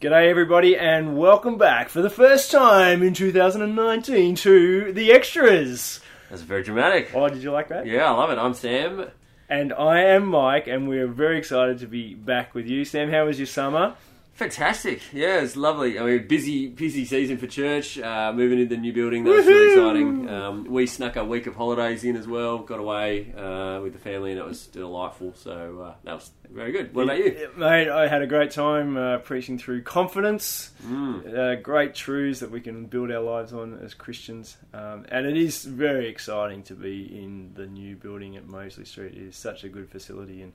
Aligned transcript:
G'day, 0.00 0.30
everybody, 0.30 0.76
and 0.76 1.18
welcome 1.18 1.58
back 1.58 1.88
for 1.88 2.00
the 2.00 2.08
first 2.08 2.52
time 2.52 3.02
in 3.02 3.14
2019 3.14 4.36
to 4.36 4.92
The 4.92 5.10
Extras. 5.10 6.00
That's 6.30 6.42
very 6.42 6.62
dramatic. 6.62 7.10
Oh, 7.12 7.28
did 7.28 7.42
you 7.42 7.50
like 7.50 7.66
that? 7.70 7.84
Yeah, 7.84 8.04
I 8.04 8.10
love 8.12 8.30
it. 8.30 8.38
I'm 8.38 8.54
Sam. 8.54 9.10
And 9.48 9.72
I 9.72 10.02
am 10.02 10.24
Mike, 10.26 10.68
and 10.68 10.88
we're 10.88 11.08
very 11.08 11.36
excited 11.36 11.80
to 11.80 11.88
be 11.88 12.14
back 12.14 12.54
with 12.54 12.68
you. 12.68 12.84
Sam, 12.84 13.10
how 13.10 13.26
was 13.26 13.40
your 13.40 13.48
summer? 13.48 13.96
Fantastic. 14.38 15.00
Yeah, 15.12 15.40
it's 15.40 15.56
lovely. 15.56 15.98
I 15.98 16.04
mean, 16.04 16.28
busy, 16.28 16.68
busy 16.68 17.04
season 17.04 17.38
for 17.38 17.48
church. 17.48 17.98
Uh, 17.98 18.32
moving 18.32 18.60
into 18.60 18.76
the 18.76 18.80
new 18.80 18.92
building, 18.92 19.24
that 19.24 19.30
was 19.30 19.46
really 19.46 19.72
exciting. 19.72 20.28
Um, 20.30 20.64
we 20.66 20.86
snuck 20.86 21.16
a 21.16 21.24
week 21.24 21.48
of 21.48 21.56
holidays 21.56 22.04
in 22.04 22.14
as 22.14 22.28
well. 22.28 22.58
Got 22.58 22.78
away 22.78 23.32
uh, 23.36 23.80
with 23.82 23.94
the 23.94 23.98
family, 23.98 24.30
and 24.30 24.38
it 24.38 24.46
was 24.46 24.68
delightful. 24.68 25.34
So 25.34 25.80
uh, 25.88 25.94
that 26.04 26.14
was 26.14 26.30
very 26.48 26.70
good. 26.70 26.94
What 26.94 27.02
about 27.06 27.18
you? 27.18 27.50
Mate, 27.56 27.88
I 27.88 28.06
had 28.06 28.22
a 28.22 28.28
great 28.28 28.52
time 28.52 28.96
uh, 28.96 29.18
preaching 29.18 29.58
through 29.58 29.82
confidence, 29.82 30.70
Mm. 30.86 31.36
uh, 31.36 31.60
great 31.60 31.96
truths 31.96 32.38
that 32.38 32.52
we 32.52 32.60
can 32.60 32.86
build 32.86 33.10
our 33.10 33.20
lives 33.20 33.52
on 33.52 33.80
as 33.84 33.92
Christians. 33.92 34.56
Um, 34.72 35.04
and 35.10 35.26
it 35.26 35.36
is 35.36 35.64
very 35.64 36.08
exciting 36.08 36.62
to 36.64 36.74
be 36.74 37.02
in 37.06 37.54
the 37.54 37.66
new 37.66 37.96
building 37.96 38.36
at 38.36 38.46
Mosley 38.46 38.84
Street. 38.84 39.14
It 39.14 39.22
is 39.30 39.36
such 39.36 39.64
a 39.64 39.68
good 39.68 39.90
facility, 39.90 40.42
and 40.42 40.52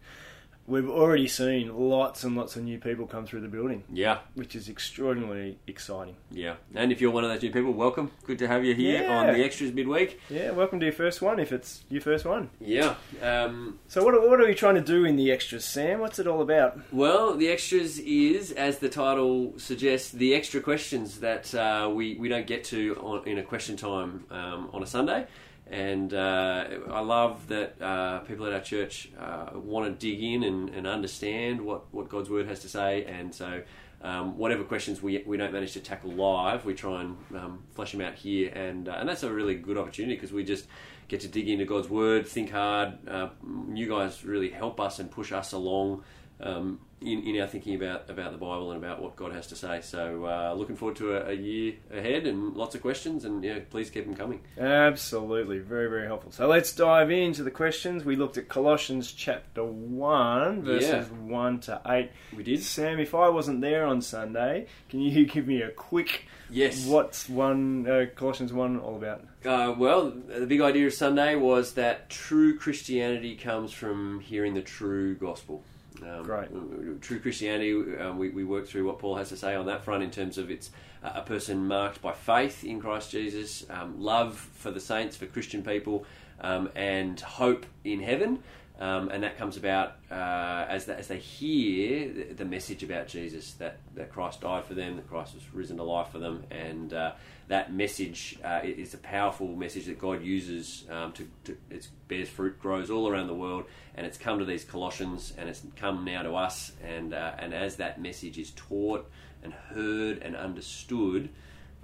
we've 0.65 0.89
already 0.89 1.27
seen 1.27 1.73
lots 1.89 2.23
and 2.23 2.37
lots 2.37 2.55
of 2.55 2.63
new 2.63 2.77
people 2.79 3.05
come 3.05 3.25
through 3.25 3.41
the 3.41 3.47
building, 3.47 3.83
Yeah, 3.91 4.19
which 4.35 4.55
is 4.55 4.69
extraordinarily 4.69 5.57
exciting. 5.67 6.15
yeah. 6.31 6.55
And 6.73 6.91
if 6.91 7.01
you're 7.01 7.11
one 7.11 7.23
of 7.25 7.29
those 7.29 7.41
new 7.43 7.51
people, 7.51 7.73
welcome. 7.73 8.11
Good 8.25 8.39
to 8.39 8.47
have 8.47 8.63
you 8.63 8.73
here 8.73 9.03
Yeah. 9.03 9.17
on 9.19 9.27
the 9.33 9.43
extras 9.43 9.73
midweek. 9.73 10.19
Yeah, 10.29 10.51
welcome 10.51 10.79
to 10.79 10.85
your 10.85 10.93
first 10.93 11.21
one 11.21 11.39
if 11.39 11.51
it's 11.51 11.83
your 11.89 12.01
first 12.01 12.25
one. 12.25 12.49
Yeah. 12.61 12.95
Um, 13.21 13.79
So, 13.87 14.03
what, 14.03 14.13
are- 14.13 14.27
what 14.27 14.39
are 14.39 14.45
we 14.47 14.55
trying 14.55 14.75
to 14.75 14.81
do 14.81 15.03
in 15.05 15.15
the 15.17 15.31
extras, 15.31 15.65
Sam? 15.65 15.99
What's 15.99 16.17
it 16.19 16.27
all 16.27 16.41
about? 16.41 16.79
Well, 16.93 17.35
the 17.35 17.49
extras 17.49 17.99
is, 17.99 18.51
as 18.53 18.79
the 18.79 18.89
title 18.89 19.53
suggests, 19.57 20.11
the 20.11 20.33
extra 20.33 20.61
questions 20.61 21.19
that 21.19 21.53
uh, 21.53 21.89
we, 21.93 22.15
we 22.15 22.29
don't 22.29 22.47
get 22.47 22.63
to 22.65 22.95
on, 23.01 23.27
in 23.27 23.37
a 23.37 23.43
question 23.43 23.75
time 23.75 24.23
um, 24.31 24.69
on 24.73 24.81
a 24.81 24.87
Sunday. 24.87 25.27
And 25.67 26.13
uh, 26.13 26.65
I 26.91 26.99
love 26.99 27.47
that 27.47 27.81
uh, 27.81 28.19
people 28.19 28.45
at 28.45 28.53
our 28.53 28.61
church 28.61 29.09
uh, 29.19 29.51
want 29.55 29.87
to 29.87 30.07
dig 30.07 30.21
in 30.21 30.43
and, 30.43 30.69
and 30.69 30.85
understand 30.85 31.61
what, 31.61 31.91
what 31.93 32.09
God's 32.09 32.29
Word 32.29 32.47
has 32.47 32.59
to 32.59 32.69
say. 32.69 33.05
And 33.05 33.33
so, 33.33 33.63
um, 34.01 34.37
whatever 34.37 34.65
questions 34.65 35.01
we, 35.01 35.23
we 35.25 35.37
don't 35.37 35.53
manage 35.53 35.73
to 35.73 35.79
tackle 35.79 36.11
live, 36.11 36.65
we 36.65 36.73
try 36.73 37.01
and 37.01 37.17
um, 37.35 37.63
flesh 37.71 37.93
them 37.93 38.01
out 38.01 38.15
here. 38.15 38.49
And, 38.49 38.89
uh, 38.89 38.97
and 38.99 39.07
that's 39.07 39.23
a 39.23 39.31
really 39.31 39.55
good 39.55 39.77
opportunity 39.77 40.15
because 40.15 40.33
we 40.33 40.43
just 40.43 40.67
get 41.07 41.21
to 41.21 41.27
dig 41.29 41.47
into 41.47 41.65
God's 41.65 41.89
Word, 41.89 42.27
think 42.27 42.51
hard. 42.51 43.07
Uh, 43.07 43.29
you 43.73 43.87
guys 43.87 44.25
really 44.25 44.49
help 44.49 44.81
us 44.81 44.99
and 44.99 45.09
push 45.09 45.31
us 45.31 45.53
along 45.53 46.03
um, 46.41 46.79
in, 47.01 47.21
in 47.27 47.41
our 47.41 47.47
thinking 47.47 47.75
about, 47.75 48.09
about 48.09 48.31
the 48.31 48.37
Bible 48.37 48.71
and 48.71 48.81
about 48.83 49.01
what 49.01 49.15
God 49.17 49.33
has 49.33 49.47
to 49.47 49.55
say. 49.55 49.81
So, 49.81 50.25
uh, 50.25 50.53
looking 50.53 50.75
forward 50.77 50.95
to 50.97 51.17
a, 51.17 51.31
a 51.31 51.33
year 51.33 51.73
ahead 51.91 52.25
and 52.25 52.55
lots 52.55 52.75
of 52.75 52.81
questions, 52.81 53.25
and 53.25 53.43
yeah, 53.43 53.59
please 53.69 53.89
keep 53.89 54.05
them 54.05 54.15
coming. 54.15 54.39
Absolutely, 54.57 55.59
very, 55.59 55.89
very 55.89 56.07
helpful. 56.07 56.31
So, 56.31 56.47
let's 56.47 56.73
dive 56.73 57.11
into 57.11 57.43
the 57.43 57.51
questions. 57.51 58.05
We 58.05 58.15
looked 58.15 58.37
at 58.37 58.47
Colossians 58.47 59.11
chapter 59.11 59.63
1, 59.63 60.61
verses 60.63 60.89
Yeah. 60.89 61.03
1 61.03 61.59
to 61.61 61.81
8. 61.85 62.09
We 62.37 62.43
did? 62.43 62.63
Sam, 62.63 62.99
if 62.99 63.13
I 63.13 63.29
wasn't 63.29 63.61
there 63.61 63.85
on 63.85 64.01
Sunday, 64.01 64.67
can 64.89 65.01
you 65.01 65.25
give 65.27 65.45
me 65.47 65.61
a 65.61 65.69
quick 65.71 66.27
Yes. 66.49 66.85
what's 66.85 67.27
one 67.27 67.87
uh, 67.89 68.05
Colossians 68.15 68.53
1 68.53 68.79
all 68.79 68.95
about? 68.95 69.25
Uh, 69.45 69.73
well, 69.77 70.09
the 70.11 70.45
big 70.45 70.61
idea 70.61 70.87
of 70.87 70.93
Sunday 70.93 71.35
was 71.35 71.73
that 71.73 72.09
true 72.09 72.57
Christianity 72.57 73.35
comes 73.35 73.71
from 73.73 74.19
hearing 74.21 74.53
the 74.53 74.61
true 74.61 75.15
gospel. 75.15 75.63
Um, 76.09 76.23
Great. 76.23 77.01
True 77.01 77.19
Christianity, 77.19 77.73
um, 77.97 78.17
we, 78.17 78.29
we 78.29 78.43
work 78.43 78.67
through 78.67 78.85
what 78.85 78.99
Paul 78.99 79.15
has 79.15 79.29
to 79.29 79.37
say 79.37 79.55
on 79.55 79.65
that 79.67 79.83
front 79.83 80.03
in 80.03 80.11
terms 80.11 80.37
of 80.37 80.49
it's 80.51 80.71
a 81.03 81.21
person 81.21 81.67
marked 81.67 82.01
by 82.01 82.13
faith 82.13 82.63
in 82.63 82.79
Christ 82.79 83.11
Jesus, 83.11 83.65
um, 83.69 83.99
love 83.99 84.37
for 84.37 84.71
the 84.71 84.79
saints, 84.79 85.15
for 85.15 85.25
Christian 85.25 85.63
people, 85.63 86.05
um, 86.41 86.69
and 86.75 87.19
hope 87.19 87.65
in 87.83 88.01
heaven. 88.01 88.39
Um, 88.79 89.09
and 89.09 89.21
that 89.23 89.37
comes 89.37 89.55
about 89.55 89.97
uh, 90.09 90.65
as, 90.67 90.85
the, 90.85 90.97
as 90.97 91.07
they 91.07 91.19
hear 91.19 92.11
the, 92.11 92.33
the 92.33 92.45
message 92.45 92.81
about 92.81 93.07
Jesus 93.07 93.53
that, 93.53 93.77
that 93.93 94.11
Christ 94.11 94.41
died 94.41 94.65
for 94.65 94.73
them, 94.73 94.95
that 94.95 95.07
Christ 95.07 95.35
was 95.35 95.43
risen 95.53 95.77
to 95.77 95.83
life 95.83 96.09
for 96.09 96.17
them, 96.17 96.43
and 96.49 96.91
uh, 96.91 97.11
that 97.49 97.71
message 97.71 98.39
uh, 98.43 98.61
is 98.63 98.95
a 98.95 98.97
powerful 98.97 99.47
message 99.55 99.85
that 99.85 99.99
God 99.99 100.23
uses 100.23 100.85
um, 100.89 101.13
to, 101.13 101.27
to 101.43 101.57
it 101.69 101.87
bears 102.07 102.29
fruit, 102.29 102.59
grows 102.59 102.89
all 102.89 103.07
around 103.07 103.27
the 103.27 103.35
world, 103.35 103.65
and 103.93 104.07
it's 104.07 104.17
come 104.17 104.39
to 104.39 104.45
these 104.45 104.63
Colossians, 104.63 105.33
and 105.37 105.47
it's 105.47 105.61
come 105.75 106.03
now 106.03 106.23
to 106.23 106.35
us, 106.35 106.71
and 106.83 107.13
uh, 107.13 107.33
and 107.37 107.53
as 107.53 107.75
that 107.75 108.01
message 108.01 108.39
is 108.39 108.51
taught 108.55 109.07
and 109.43 109.53
heard 109.53 110.17
and 110.23 110.35
understood, 110.35 111.29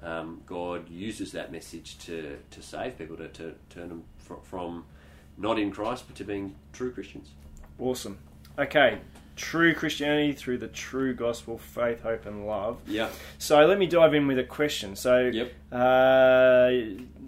um, 0.01 0.41
God 0.45 0.89
uses 0.89 1.33
that 1.33 1.51
message 1.51 1.99
to, 1.99 2.39
to 2.49 2.61
save 2.61 2.97
people, 2.97 3.17
to, 3.17 3.27
to 3.27 3.53
turn 3.69 3.89
them 3.89 4.03
fr- 4.17 4.41
from 4.43 4.85
not 5.39 5.57
in 5.57 5.71
Christ, 5.71 6.03
but 6.07 6.15
to 6.17 6.23
being 6.23 6.55
true 6.73 6.91
Christians. 6.91 7.29
Awesome. 7.79 8.17
Okay, 8.57 8.99
true 9.37 9.73
Christianity 9.73 10.33
through 10.33 10.57
the 10.57 10.67
true 10.67 11.13
gospel, 11.13 11.57
faith, 11.57 12.01
hope, 12.01 12.25
and 12.25 12.45
love. 12.45 12.77
Yeah. 12.85 13.09
So 13.37 13.65
let 13.65 13.79
me 13.79 13.87
dive 13.87 14.13
in 14.13 14.27
with 14.27 14.37
a 14.37 14.43
question. 14.43 14.95
So, 14.97 15.19
Yep. 15.27 15.53
uh, 15.71 15.75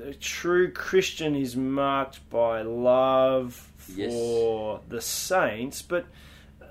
a 0.03 0.13
true 0.19 0.71
Christian 0.71 1.35
is 1.35 1.55
marked 1.55 2.29
by 2.29 2.61
love 2.63 3.71
Yes. 3.95 4.11
for 4.13 4.81
the 4.89 4.99
saints, 5.01 5.81
but 5.81 6.05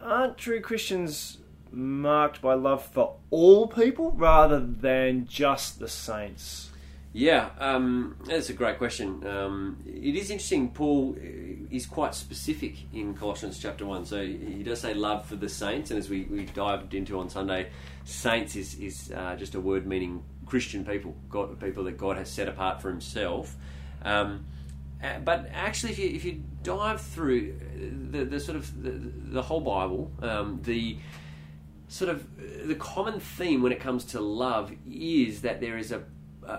aren't 0.03 0.37
true 0.37 0.61
Christians 0.61 1.39
marked 1.73 2.43
by 2.43 2.55
love 2.55 2.85
for 2.85 3.17
all 3.31 3.67
people 3.67 4.11
rather 4.13 4.61
than 4.61 5.27
just 5.27 5.79
the 5.79 5.89
saints? 5.89 6.70
Yeah, 7.13 7.51
um, 7.59 8.17
that's 8.25 8.51
a 8.51 8.53
great 8.53 8.79
question. 8.79 9.27
Um, 9.27 9.83
it 9.85 10.15
is 10.15 10.31
interesting. 10.31 10.71
Paul 10.71 11.17
is 11.71 11.85
quite 11.87 12.15
specific 12.15 12.77
in 12.93 13.15
Colossians 13.15 13.59
chapter 13.59 13.85
one. 13.85 14.05
So 14.05 14.25
he 14.25 14.63
does 14.63 14.81
say 14.81 14.95
love 14.95 15.27
for 15.27 15.35
the 15.35 15.49
saints, 15.49 15.91
and 15.91 15.99
as 15.99 16.09
we, 16.09 16.23
we 16.25 16.45
dived 16.47 16.95
into 16.95 17.19
on 17.19 17.29
Sunday, 17.29 17.71
saints 18.05 18.55
is 18.55 18.75
is 18.77 19.13
uh, 19.13 19.35
just 19.37 19.57
a 19.57 19.61
word 19.61 19.87
meaning 19.87 20.23
Christian 20.47 20.85
people, 20.85 21.17
God, 21.29 21.59
people 21.59 21.83
that 21.85 21.99
God 21.99 22.17
has 22.17 22.31
set 22.31 22.49
apart 22.49 22.81
for 22.81 22.91
Himself. 22.91 23.57
Um, 24.03 24.47
uh, 25.03 25.19
but 25.19 25.49
actually, 25.53 25.93
if 25.93 25.99
you 25.99 26.11
if 26.11 26.25
you 26.25 26.45
dive 26.63 27.01
through 27.01 27.59
the, 28.13 28.25
the 28.25 28.39
sort 28.39 28.57
of 28.57 28.83
the, 28.85 28.91
the 28.91 29.43
whole 29.43 29.61
Bible, 29.61 30.13
um, 30.23 30.61
the 30.63 30.97
sort 31.89 32.09
of 32.09 32.23
uh, 32.39 32.67
the 32.67 32.77
common 32.77 33.19
theme 33.19 33.63
when 33.63 33.73
it 33.73 33.81
comes 33.81 34.05
to 34.05 34.21
love 34.21 34.71
is 34.89 35.41
that 35.41 35.61
there 35.61 35.77
is 35.77 35.91
a 35.91 36.05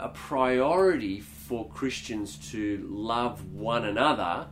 a 0.01 0.09
priority 0.13 1.19
for 1.19 1.67
Christians 1.69 2.37
to 2.51 2.87
love 2.89 3.51
one 3.53 3.85
another. 3.85 4.47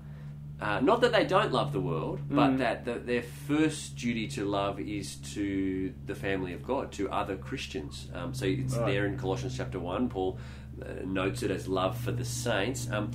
Uh, 0.61 0.81
not 0.81 0.99
that 0.99 1.13
they 1.13 1.23
don't 1.25 1.53
love 1.53 1.71
the 1.71 1.79
world, 1.79 2.19
but 2.29 2.57
that 2.57 2.83
the, 2.83 2.95
their 2.95 3.21
first 3.21 3.95
duty 3.95 4.27
to 4.27 4.43
love 4.43 4.77
is 4.79 5.15
to 5.33 5.93
the 6.05 6.13
family 6.15 6.51
of 6.53 6.63
God, 6.63 6.91
to 6.93 7.09
other 7.09 7.37
Christians. 7.37 8.09
Um, 8.13 8.33
so 8.33 8.45
it's 8.45 8.75
Right. 8.75 8.91
there 8.91 9.05
in 9.05 9.17
Colossians 9.17 9.55
chapter 9.55 9.79
1. 9.79 10.09
Paul 10.09 10.37
uh, 10.81 10.85
notes 11.05 11.43
it 11.43 11.51
as 11.51 11.69
love 11.69 11.97
for 11.97 12.11
the 12.11 12.25
saints. 12.25 12.89
Um, 12.91 13.11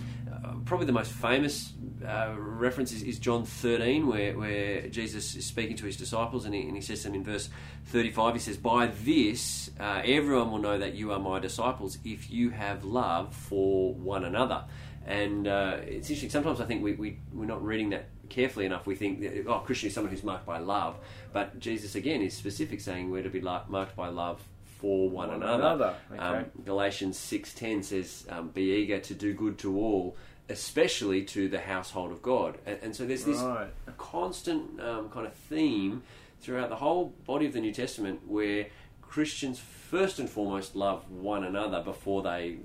probably 0.65 0.87
the 0.87 0.93
most 0.93 1.13
famous 1.13 1.73
uh, 2.07 2.35
reference 2.37 2.93
is, 2.93 3.03
is 3.03 3.19
John 3.19 3.45
13, 3.45 4.07
where, 4.07 4.37
where 4.37 4.89
Jesus 4.89 5.35
is 5.37 5.47
speaking 5.47 5.77
to 5.77 5.87
his 5.87 5.97
disciples, 5.97 6.45
and 6.45 6.55
he, 6.55 6.63
and 6.63 6.75
he 6.75 6.81
says 6.81 7.03
to 7.03 7.09
them 7.09 7.15
in 7.17 7.25
verse 7.25 7.49
35, 7.87 8.35
he 8.35 8.41
says, 8.41 8.57
By 8.57 8.89
this 8.89 9.71
uh, 9.81 10.03
everyone 10.05 10.51
will 10.51 10.59
know 10.59 10.79
that 10.79 10.95
you 10.95 11.13
are 11.13 11.19
my 11.19 11.39
disciples 11.39 11.99
if 12.05 12.31
you 12.31 12.51
have 12.51 12.85
love 12.85 13.35
for 13.35 13.95
one 13.95 14.25
another. 14.25 14.65
And 15.07 15.47
uh, 15.47 15.79
it's 15.83 16.09
interesting, 16.09 16.31
sometimes 16.31 16.61
I 16.61 16.65
think 16.65 16.83
we, 16.83 16.95
we, 16.95 17.19
we're 17.33 17.45
not 17.45 17.65
reading 17.65 17.91
that 17.91 18.07
carefully 18.29 18.67
enough. 18.67 18.87
We 18.87 18.95
think, 18.95 19.21
that, 19.21 19.47
oh, 19.47 19.61
Christian 19.61 19.89
is 19.89 19.95
someone 19.95 20.11
who's 20.11 20.25
marked 20.25 20.47
by 20.47 20.59
love. 20.59 20.97
But 21.33 21.59
Jesus, 21.59 21.95
again, 21.95 22.23
is 22.23 22.35
specific, 22.35 22.81
saying 22.81 23.11
we're 23.11 23.23
to 23.23 23.29
be 23.31 23.41
marked 23.41 23.97
by 23.97 24.09
love 24.09 24.43
for 24.79 25.09
one, 25.09 25.29
One 25.29 25.43
another. 25.43 25.63
another, 25.63 25.95
okay. 26.13 26.19
Um, 26.21 26.45
Galatians 26.65 27.19
6.10 27.19 27.85
says, 27.85 28.27
um, 28.31 28.49
Be 28.49 28.63
eager 28.63 28.99
to 29.01 29.15
do 29.15 29.33
good 29.33 29.59
to 29.59 29.79
all, 29.79 30.17
especially 30.49 31.23
to 31.25 31.49
the 31.49 31.61
household 31.61 32.13
of 32.13 32.23
God. 32.23 32.59
And, 32.67 32.79
and 32.83 32.97
so 32.97 33.07
there's 33.07 33.25
this 33.25 33.39
Right. 33.39 33.69
constant 33.97 34.81
um, 34.81 35.09
kind 35.11 35.27
of 35.27 35.33
theme 35.35 36.03
throughout 36.41 36.69
the 36.69 36.77
whole 36.77 37.15
body 37.27 37.47
of 37.47 37.53
the 37.53 37.61
New 37.61 37.73
Testament 37.73 38.21
where 38.27 38.67
Christians 39.01 39.59
first 39.59 40.19
and 40.19 40.29
foremost 40.29 40.75
love 40.77 41.11
one 41.11 41.45
another 41.45 41.81
before 41.83 42.23
they 42.23 42.59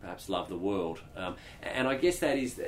perhaps 0.00 0.28
love 0.28 0.48
the 0.48 0.56
world. 0.56 1.00
Um, 1.14 1.36
and 1.62 1.86
I 1.86 1.94
guess 1.96 2.18
that 2.20 2.38
is, 2.38 2.58
uh, 2.58 2.64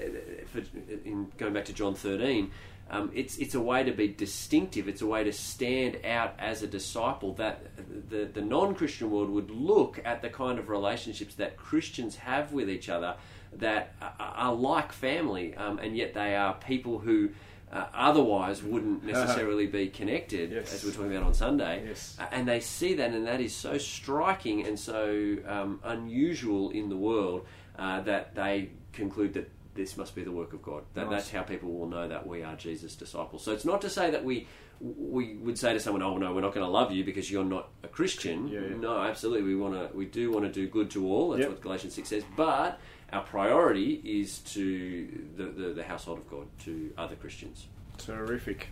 for, 0.47 0.59
in 1.05 1.32
going 1.38 1.55
back 1.55 1.65
to 1.67 1.73
John 1.73 1.94
13, 1.94 2.50
um, 2.91 3.11
it's 3.15 3.38
it's 3.38 3.55
a 3.55 3.61
way 3.61 3.85
to 3.85 3.91
be 3.93 4.08
distinctive. 4.08 4.87
It's 4.87 5.00
a 5.00 5.06
way 5.06 5.25
to 5.25 5.32
stand 5.32 6.05
out 6.05 6.35
as 6.38 6.62
a 6.62 6.67
disciple 6.67 7.32
that 7.35 7.62
the 8.11 8.26
the 8.26 8.43
non 8.43 8.75
Christian 8.75 9.11
world 9.11 9.31
would 9.31 9.50
look 9.50 9.99
at 10.05 10.20
the 10.20 10.29
kind 10.29 10.58
of 10.58 10.69
relationships 10.69 11.35
that 11.37 11.56
Christians 11.56 12.17
have 12.17 12.53
with 12.53 12.69
each 12.69 12.91
other 12.91 13.17
that 13.58 13.94
are, 14.19 14.54
like 14.54 14.93
family, 14.93 15.54
um, 15.56 15.78
and 15.78 15.96
yet 15.96 16.14
they 16.14 16.34
are 16.37 16.54
people 16.54 16.99
who 16.99 17.31
uh, 17.72 17.87
otherwise 17.94 18.62
wouldn't 18.62 19.04
necessarily 19.14 19.66
be 19.66 19.88
connected, 19.88 20.50
Yes. 20.52 20.75
as 20.75 20.84
we're 20.84 20.93
talking 20.93 21.12
about 21.14 21.26
on 21.26 21.34
Sunday. 21.34 21.84
Yes. 21.87 22.16
Uh, 22.20 22.26
and 22.32 22.46
they 22.49 22.60
see 22.60 22.94
that, 22.94 23.12
and 23.12 23.26
that 23.26 23.40
is 23.40 23.54
so 23.54 23.78
striking 23.78 24.66
and 24.66 24.78
so 24.78 25.37
um, 25.46 25.81
unusual 25.84 26.70
in 26.70 26.88
the 26.88 26.96
world 26.96 27.46
uh, 27.78 28.00
that 28.02 28.34
they 28.34 28.70
conclude 28.93 29.34
that 29.34 29.50
this 29.75 29.96
must 29.96 30.14
be 30.14 30.22
the 30.22 30.31
work 30.32 30.52
of 30.52 30.60
God. 30.62 30.82
That 30.94 31.06
Nice. 31.08 31.10
that's 31.25 31.31
how 31.31 31.43
people 31.43 31.70
will 31.72 31.88
know 31.88 32.06
that 32.08 32.26
we 32.26 32.43
are 32.43 32.55
Jesus' 32.56 32.94
disciples. 32.94 33.43
So 33.43 33.52
it's 33.52 33.64
not 33.64 33.81
to 33.82 33.90
say 33.90 34.10
that 34.10 34.25
we 34.25 34.46
we 34.81 35.34
would 35.37 35.56
say 35.56 35.72
to 35.72 35.78
someone, 35.81 36.02
"Oh 36.02 36.19
no, 36.19 36.34
we're 36.34 36.40
not 36.43 36.52
going 36.52 36.66
to 36.66 36.70
love 36.70 36.90
you 36.93 37.05
because 37.05 37.31
you're 37.31 37.44
not 37.44 37.69
a 37.84 37.88
Christian." 37.88 38.48
Yeah, 38.48 38.60
yeah. 38.69 38.76
No, 38.76 38.98
absolutely, 39.00 39.44
we 39.44 39.56
want 39.56 39.75
to. 39.75 39.96
We 39.96 40.05
do 40.06 40.31
want 40.31 40.44
to 40.44 40.52
do 40.52 40.66
good 40.69 40.90
to 40.90 41.06
all. 41.06 41.31
That's 41.31 41.40
Yep. 41.43 41.48
what 41.50 41.60
Galatians 41.62 41.94
six 41.94 42.08
says. 42.10 42.25
But 42.37 42.78
our 43.12 43.23
priority 43.23 44.00
is 44.05 44.38
to 44.38 45.09
the, 45.37 45.44
the, 45.44 45.69
the 45.75 45.82
household 45.82 46.19
of 46.19 46.31
God, 46.31 46.47
to 46.64 46.93
other 46.97 47.14
Christians. 47.17 47.67
Terrific. 47.99 48.69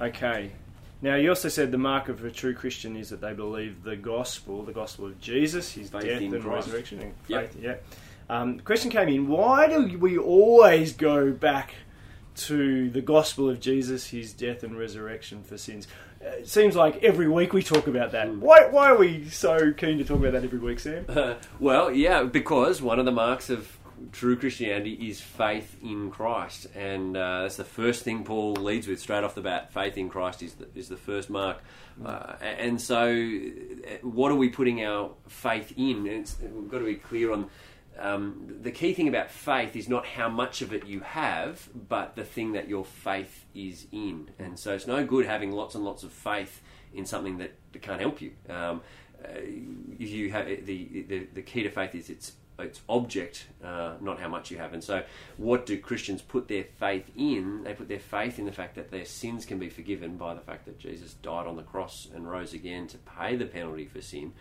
Okay. 0.00 0.52
Now, 1.00 1.14
you 1.14 1.28
also 1.28 1.48
said 1.48 1.70
the 1.70 1.78
mark 1.78 2.08
of 2.08 2.24
a 2.24 2.30
true 2.30 2.54
Christian 2.54 2.96
is 2.96 3.10
that 3.10 3.20
they 3.20 3.32
believe 3.32 3.82
the 3.84 3.96
gospel, 3.96 4.62
the 4.64 4.72
gospel 4.72 5.06
of 5.06 5.20
Jesus, 5.20 5.72
his 5.72 5.90
Faith 5.90 6.02
death 6.02 6.20
and 6.20 6.42
Christ. 6.42 6.66
resurrection. 6.66 7.00
And 7.00 7.14
Yep. 7.28 7.52
faith, 7.52 7.62
yeah. 7.62 7.74
Um, 8.30 8.56
the 8.58 8.62
question 8.62 8.90
came 8.90 9.08
in 9.08 9.28
why 9.28 9.68
do 9.68 9.96
we 9.98 10.18
always 10.18 10.92
go 10.92 11.30
back 11.32 11.74
to 12.36 12.90
the 12.90 13.00
gospel 13.00 13.48
of 13.48 13.58
Jesus, 13.60 14.08
his 14.08 14.32
death 14.32 14.62
and 14.64 14.76
resurrection 14.78 15.42
for 15.42 15.56
sins? 15.56 15.86
Uh, 16.20 16.30
It 16.40 16.48
seems 16.48 16.74
like 16.76 17.02
every 17.04 17.28
week 17.28 17.52
we 17.52 17.62
talk 17.62 17.86
about 17.86 18.10
that. 18.12 18.26
Hmm. 18.28 18.40
Why, 18.40 18.66
why 18.66 18.90
are 18.90 18.96
we 18.98 19.28
so 19.30 19.72
keen 19.72 19.98
to 19.98 20.04
talk 20.04 20.18
about 20.18 20.32
that 20.32 20.42
every 20.44 20.58
week, 20.58 20.80
Sam? 20.80 21.06
well, 21.60 21.92
yeah, 21.92 22.24
because 22.24 22.82
one 22.82 22.98
of 22.98 23.04
the 23.06 23.12
marks 23.12 23.50
of 23.50 23.77
true 24.12 24.36
Christianity 24.36 25.08
is 25.08 25.20
faith 25.20 25.76
in 25.82 26.10
Christ, 26.10 26.66
and 26.74 27.16
uh, 27.16 27.42
that's 27.42 27.56
the 27.56 27.64
first 27.64 28.04
thing 28.04 28.24
Paul 28.24 28.54
leads 28.54 28.86
with 28.86 29.00
straight 29.00 29.24
off 29.24 29.34
the 29.34 29.40
bat. 29.40 29.72
Faith 29.72 29.96
in 29.96 30.08
Christ 30.08 30.42
is 30.42 30.54
the, 30.54 30.68
is 30.74 30.88
the 30.88 30.96
first 30.96 31.30
mark, 31.30 31.62
uh, 32.04 32.34
and 32.40 32.80
so 32.80 33.06
uh, 33.06 34.06
what 34.06 34.32
are 34.32 34.36
we 34.36 34.48
putting 34.48 34.84
our 34.84 35.10
faith 35.28 35.72
in? 35.76 36.06
It's, 36.06 36.36
we've 36.40 36.70
got 36.70 36.78
to 36.78 36.84
be 36.84 36.94
clear 36.94 37.32
on. 37.32 37.50
Um, 37.98 38.58
the 38.62 38.70
key 38.70 38.94
thing 38.94 39.08
about 39.08 39.28
faith 39.28 39.74
is 39.74 39.88
not 39.88 40.06
how 40.06 40.28
much 40.28 40.62
of 40.62 40.72
it 40.72 40.86
you 40.86 41.00
have, 41.00 41.68
but 41.88 42.14
the 42.14 42.22
thing 42.22 42.52
that 42.52 42.68
your 42.68 42.84
faith 42.84 43.44
is 43.56 43.88
in. 43.90 44.30
And 44.38 44.56
so 44.56 44.72
it's 44.72 44.86
no 44.86 45.04
good 45.04 45.26
having 45.26 45.50
lots 45.50 45.74
and 45.74 45.84
lots 45.84 46.04
of 46.04 46.12
faith 46.12 46.62
in 46.94 47.06
something 47.06 47.38
that, 47.38 47.54
that 47.72 47.82
can't 47.82 48.00
help 48.00 48.20
you. 48.20 48.34
Um, 48.48 48.82
uh, 49.24 49.40
you 49.98 50.30
have 50.30 50.46
the, 50.46 51.04
the 51.08 51.26
the 51.34 51.42
key 51.42 51.64
to 51.64 51.70
faith 51.70 51.94
is 51.94 52.08
its 52.08 52.32
its 52.58 52.80
object, 52.88 53.46
uh, 53.62 53.94
not 54.00 54.20
how 54.20 54.28
much 54.28 54.50
you 54.50 54.58
have. 54.58 54.72
And 54.72 54.82
so, 54.82 55.04
what 55.36 55.66
do 55.66 55.78
Christians 55.78 56.22
put 56.22 56.48
their 56.48 56.64
faith 56.64 57.10
in? 57.16 57.64
They 57.64 57.74
put 57.74 57.88
their 57.88 58.00
faith 58.00 58.38
in 58.38 58.46
the 58.46 58.52
fact 58.52 58.74
that 58.74 58.90
their 58.90 59.04
sins 59.04 59.44
can 59.44 59.58
be 59.58 59.68
forgiven 59.68 60.16
by 60.16 60.34
the 60.34 60.40
fact 60.40 60.64
that 60.66 60.78
Jesus 60.78 61.14
died 61.14 61.46
on 61.46 61.56
the 61.56 61.62
cross 61.62 62.08
and 62.14 62.28
rose 62.28 62.54
again 62.54 62.86
to 62.88 62.98
pay 62.98 63.36
the 63.36 63.46
penalty 63.46 63.86
for 63.86 64.00
sin. 64.00 64.32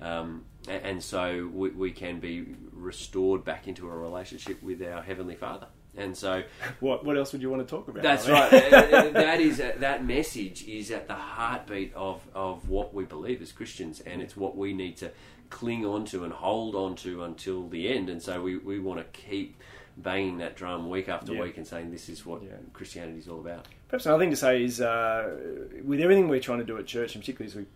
Um, 0.00 0.44
and 0.68 1.02
so 1.02 1.50
we, 1.52 1.70
we 1.70 1.90
can 1.92 2.20
be 2.20 2.54
restored 2.72 3.44
back 3.44 3.68
into 3.68 3.88
a 3.88 3.96
relationship 3.96 4.62
with 4.62 4.82
our 4.82 5.02
heavenly 5.02 5.36
Father. 5.36 5.68
And 5.96 6.16
so 6.16 6.42
What, 6.80 7.04
what 7.04 7.16
else 7.16 7.32
would 7.32 7.40
you 7.42 7.50
want 7.50 7.66
to 7.66 7.70
talk 7.70 7.88
about? 7.88 8.02
that's 8.02 8.28
right. 8.28 8.50
That 9.12 9.40
is 9.40 9.60
uh, 9.60 9.72
that 9.78 10.04
message 10.04 10.66
is 10.66 10.90
at 10.90 11.06
the 11.08 11.14
heartbeat 11.14 11.92
of, 11.94 12.20
of 12.34 12.68
what 12.68 12.92
we 12.94 13.04
believe 13.04 13.40
as 13.42 13.52
Christians, 13.52 14.00
and 14.00 14.20
it's 14.20 14.36
what 14.36 14.56
we 14.56 14.72
need 14.72 14.96
to 14.98 15.10
cling 15.50 15.84
on 15.86 16.04
to 16.06 16.24
and 16.24 16.32
hold 16.32 16.74
on 16.74 16.96
to 16.96 17.22
until 17.24 17.68
the 17.68 17.88
end. 17.88 18.08
And 18.08 18.20
so 18.20 18.42
we, 18.42 18.56
we 18.58 18.80
want 18.80 18.98
to 19.00 19.20
keep 19.20 19.56
banging 19.96 20.38
that 20.38 20.56
drum 20.56 20.90
week 20.90 21.08
after 21.08 21.32
Yeah. 21.32 21.42
week 21.42 21.56
and 21.58 21.66
saying 21.66 21.92
this 21.92 22.08
is 22.08 22.26
what 22.26 22.42
Yeah. 22.42 22.50
Christianity 22.72 23.18
is 23.20 23.28
all 23.28 23.38
about. 23.38 23.66
Perhaps 23.88 24.06
another 24.06 24.24
thing 24.24 24.30
to 24.30 24.36
say 24.36 24.64
is, 24.64 24.80
uh, 24.80 25.36
with 25.84 26.00
everything 26.00 26.26
we're 26.26 26.40
trying 26.40 26.58
to 26.58 26.64
do 26.64 26.76
at 26.78 26.86
church, 26.86 27.14
and 27.14 27.22
particularly 27.22 27.50
as 27.52 27.54
we 27.56 27.66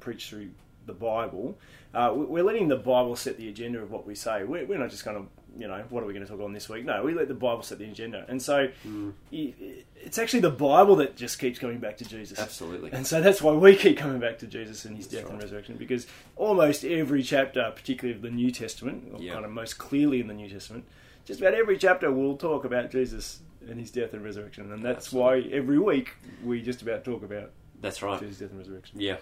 preach 0.00 0.28
through 0.28 0.50
the 0.84 0.92
Bible, 0.92 1.56
uh, 1.94 2.12
we- 2.14 2.26
we're 2.26 2.44
letting 2.44 2.68
the 2.68 2.76
Bible 2.76 3.16
set 3.16 3.38
the 3.38 3.48
agenda 3.48 3.78
of 3.80 3.90
what 3.90 4.06
we 4.06 4.14
say. 4.14 4.44
We're, 4.44 4.66
we're 4.66 4.76
not 4.78 4.90
just 4.90 5.06
going 5.06 5.16
of, 5.16 5.26
you 5.58 5.68
know, 5.68 5.84
what 5.90 6.02
are 6.02 6.06
we 6.06 6.12
going 6.12 6.24
to 6.26 6.30
talk 6.30 6.40
on 6.40 6.52
this 6.52 6.68
week? 6.68 6.84
No, 6.84 7.02
we 7.02 7.14
let 7.14 7.28
the 7.28 7.34
Bible 7.34 7.62
set 7.62 7.78
the 7.78 7.84
agenda. 7.84 8.24
And 8.28 8.40
so 8.42 8.68
hmm. 8.82 9.10
i- 9.32 9.54
it's 9.96 10.18
actually 10.18 10.40
the 10.40 10.50
Bible 10.50 10.96
that 10.96 11.16
just 11.16 11.38
keeps 11.38 11.58
coming 11.58 11.78
back 11.78 11.96
to 11.98 12.04
Jesus. 12.04 12.38
Absolutely. 12.38 12.90
And 12.92 13.06
so 13.06 13.20
that's 13.20 13.40
why 13.40 13.52
we 13.52 13.76
keep 13.76 13.96
coming 13.96 14.20
back 14.20 14.38
to 14.40 14.46
Jesus 14.46 14.84
and 14.84 14.96
his 14.96 15.06
That's 15.06 15.22
death 15.22 15.32
and 15.32 15.42
resurrection, 15.42 15.76
because 15.76 16.06
almost 16.36 16.84
every 16.84 17.22
chapter, 17.22 17.72
particularly 17.74 18.16
of 18.16 18.22
the 18.22 18.30
New 18.30 18.50
Testament, 18.50 19.04
or 19.12 19.22
Yeah. 19.22 19.34
kind 19.34 19.44
of 19.44 19.50
most 19.50 19.78
clearly 19.78 20.20
in 20.20 20.26
the 20.26 20.34
New 20.34 20.48
Testament, 20.48 20.84
just 21.24 21.40
about 21.40 21.54
every 21.54 21.78
chapter 21.78 22.12
will 22.12 22.36
talk 22.36 22.64
about 22.64 22.90
Jesus 22.90 23.40
and 23.68 23.80
his 23.80 23.90
death 23.90 24.12
and 24.12 24.22
resurrection. 24.24 24.70
And 24.72 24.84
that's 24.84 25.12
why 25.12 25.40
every 25.40 25.78
week 25.78 26.14
we 26.44 26.60
just 26.60 26.82
about 26.82 27.04
talk 27.04 27.22
about 27.22 27.50
That's 27.80 28.02
right. 28.02 28.20
Jesus' 28.20 28.38
death 28.38 28.50
and 28.50 28.58
resurrection. 28.58 29.00
Yeah. 29.00 29.16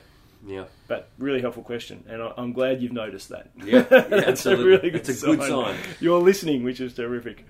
Yeah. 0.47 0.65
But 0.89 1.09
really 1.19 1.41
helpful 1.41 1.63
question, 1.63 2.05
and 2.09 2.21
I- 2.23 2.33
I'm 2.37 2.53
glad 2.53 2.83
you've 2.83 2.93
noticed 2.93 3.29
that. 3.29 3.51
Yeah, 3.57 3.77
yeah, 3.77 3.83
that's 4.09 4.29
absolutely. 4.29 4.65
a 4.65 4.67
really 4.77 4.91
good, 4.91 5.09
It's 5.09 5.23
a 5.23 5.27
good 5.27 5.43
sign. 5.43 5.77
You're 6.01 6.21
listening, 6.21 6.65
which 6.65 6.81
is 6.81 6.95
terrific. 6.95 7.47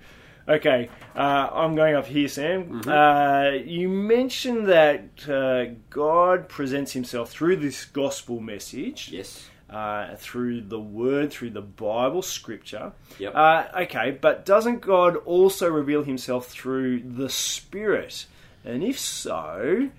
Okay, 0.49 0.89
uh, 1.15 1.49
I'm 1.53 1.77
going 1.77 1.95
up 1.95 2.05
here, 2.07 2.27
Sam. 2.29 2.83
Mm-hmm. 2.83 2.89
Uh, 2.91 3.51
you 3.65 3.89
mentioned 3.89 4.67
that 4.69 5.29
uh, 5.29 5.75
God 5.89 6.49
presents 6.49 6.93
Himself 6.93 7.31
through 7.31 7.57
this 7.57 7.85
gospel 7.85 8.41
message, 8.41 9.11
Yes. 9.13 9.49
uh, 9.71 10.17
through 10.17 10.63
the 10.63 10.81
Word, 10.81 11.31
through 11.33 11.51
the 11.51 11.63
Bible, 11.63 12.23
Scripture. 12.23 12.91
Yep. 13.21 13.33
Uh, 13.37 13.65
okay, 13.83 14.19
but 14.21 14.45
doesn't 14.45 14.81
God 14.81 15.15
also 15.17 15.69
reveal 15.71 16.03
Himself 16.03 16.49
through 16.49 17.01
the 17.05 17.29
Spirit? 17.29 18.27
And 18.65 18.83
if 18.83 18.99
so, 18.99 19.91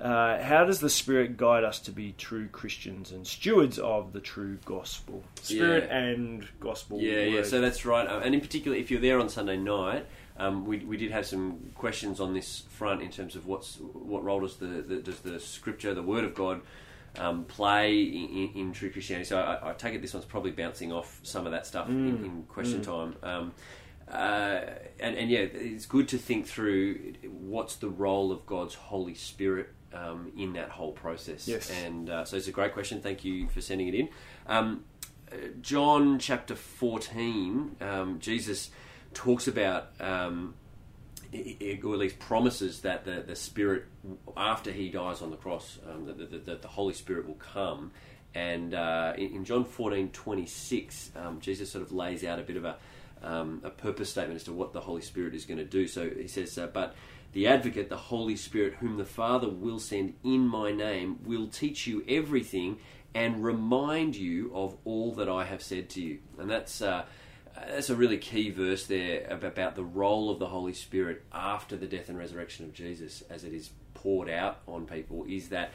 uh, 0.00 0.42
how 0.42 0.64
does 0.64 0.80
the 0.80 0.90
Spirit 0.90 1.36
guide 1.36 1.62
us 1.64 1.78
to 1.80 1.92
be 1.92 2.12
true 2.18 2.48
Christians 2.48 3.12
and 3.12 3.26
stewards 3.26 3.78
of 3.78 4.12
the 4.12 4.20
true 4.20 4.58
gospel? 4.64 5.22
Spirit 5.40 5.84
Yeah. 5.88 5.96
and 5.98 6.48
gospel. 6.60 7.00
Yeah, 7.00 7.20
yeah. 7.20 7.42
So 7.44 7.60
that's 7.60 7.84
right. 7.86 8.06
Uh, 8.06 8.20
and 8.24 8.34
in 8.34 8.40
particular, 8.40 8.76
if 8.76 8.90
you're 8.90 9.00
there 9.00 9.20
on 9.20 9.28
Sunday 9.28 9.56
night, 9.56 10.06
um, 10.36 10.64
we, 10.64 10.78
we 10.78 10.96
did 10.96 11.12
have 11.12 11.26
some 11.26 11.70
questions 11.76 12.18
on 12.20 12.34
this 12.34 12.64
front 12.70 13.02
in 13.02 13.10
terms 13.10 13.36
of 13.36 13.46
what's 13.46 13.76
what 13.78 14.24
role 14.24 14.40
does 14.40 14.56
the, 14.56 14.66
the 14.66 14.96
does 14.96 15.20
the 15.20 15.38
Scripture, 15.38 15.94
the 15.94 16.02
Word 16.02 16.24
of 16.24 16.34
God, 16.34 16.60
um, 17.16 17.44
play 17.44 18.02
in, 18.02 18.28
in, 18.28 18.50
in 18.56 18.72
true 18.72 18.90
Christianity. 18.90 19.28
So 19.28 19.38
I, 19.38 19.70
I 19.70 19.72
take 19.74 19.94
it 19.94 20.02
this 20.02 20.12
one's 20.12 20.26
probably 20.26 20.50
bouncing 20.50 20.92
off 20.92 21.20
some 21.22 21.46
of 21.46 21.52
that 21.52 21.66
stuff 21.68 21.88
in, 21.88 22.24
in 22.24 22.42
question 22.48 22.82
time. 22.82 23.14
Um, 23.22 23.52
uh, 24.10 24.60
and, 25.00 25.16
and 25.16 25.30
yeah, 25.30 25.38
it's 25.38 25.86
good 25.86 26.08
to 26.08 26.18
think 26.18 26.46
through 26.46 27.14
what's 27.26 27.76
the 27.76 27.88
role 27.88 28.32
of 28.32 28.44
God's 28.44 28.74
Holy 28.74 29.14
Spirit 29.14 29.70
um, 29.94 30.32
in 30.36 30.52
that 30.54 30.70
whole 30.70 30.92
process. 30.92 31.46
Yes. 31.46 31.70
And 31.84 32.10
uh, 32.10 32.24
so 32.24 32.36
it's 32.36 32.48
a 32.48 32.52
great 32.52 32.72
question. 32.72 33.00
Thank 33.00 33.24
you 33.24 33.48
for 33.48 33.60
sending 33.60 33.88
it 33.88 33.94
in. 33.94 34.08
Um, 34.46 34.84
uh, 35.30 35.36
John 35.60 36.18
chapter 36.18 36.54
14, 36.54 37.76
um, 37.80 38.18
Jesus 38.18 38.70
talks 39.14 39.48
about, 39.48 39.90
um, 40.00 40.54
or 41.32 41.38
at 41.94 41.98
least 41.98 42.18
promises 42.18 42.80
that 42.80 43.04
the, 43.04 43.24
the 43.26 43.36
Spirit, 43.36 43.84
after 44.36 44.70
he 44.70 44.88
dies 44.88 45.22
on 45.22 45.30
the 45.30 45.36
cross, 45.36 45.78
um, 45.90 46.06
that, 46.06 46.18
that, 46.18 46.46
that 46.46 46.62
the 46.62 46.68
Holy 46.68 46.94
Spirit 46.94 47.26
will 47.26 47.34
come. 47.34 47.92
And 48.34 48.74
uh, 48.74 49.14
in, 49.16 49.36
in 49.36 49.44
John 49.44 49.64
14, 49.64 50.10
26, 50.10 51.12
um, 51.16 51.40
Jesus 51.40 51.70
sort 51.70 51.82
of 51.82 51.92
lays 51.92 52.24
out 52.24 52.38
a 52.38 52.42
bit 52.42 52.56
of 52.56 52.64
a, 52.64 52.76
um, 53.22 53.60
a 53.64 53.70
purpose 53.70 54.10
statement 54.10 54.36
as 54.36 54.44
to 54.44 54.52
what 54.52 54.72
the 54.72 54.80
Holy 54.80 55.02
Spirit 55.02 55.34
is 55.34 55.44
going 55.44 55.58
to 55.58 55.64
do. 55.64 55.86
So 55.86 56.10
he 56.10 56.28
says, 56.28 56.58
uh, 56.58 56.66
But 56.66 56.94
the 57.34 57.46
advocate, 57.46 57.90
the 57.90 57.96
Holy 57.96 58.36
Spirit, 58.36 58.74
whom 58.80 58.96
the 58.96 59.04
Father 59.04 59.48
will 59.48 59.78
send 59.78 60.14
in 60.24 60.46
my 60.46 60.72
name, 60.72 61.18
will 61.24 61.48
teach 61.48 61.86
you 61.86 62.02
everything 62.08 62.78
and 63.14 63.44
remind 63.44 64.16
you 64.16 64.50
of 64.54 64.76
all 64.84 65.12
that 65.14 65.28
I 65.28 65.44
have 65.44 65.62
said 65.62 65.90
to 65.90 66.00
you. 66.00 66.20
And 66.38 66.50
that's. 66.50 66.80
Uh, 66.80 67.04
that's 67.68 67.88
a 67.88 67.94
really 67.94 68.18
key 68.18 68.50
verse 68.50 68.86
there 68.86 69.28
about 69.30 69.76
the 69.76 69.84
role 69.84 70.28
of 70.28 70.40
the 70.40 70.46
Holy 70.46 70.72
Spirit 70.72 71.22
after 71.32 71.76
the 71.76 71.86
death 71.86 72.08
and 72.08 72.18
resurrection 72.18 72.64
of 72.64 72.72
Jesus 72.72 73.22
as 73.30 73.44
it 73.44 73.52
is 73.52 73.70
poured 73.94 74.28
out 74.28 74.58
on 74.66 74.86
people 74.86 75.24
is 75.28 75.50
that 75.50 75.70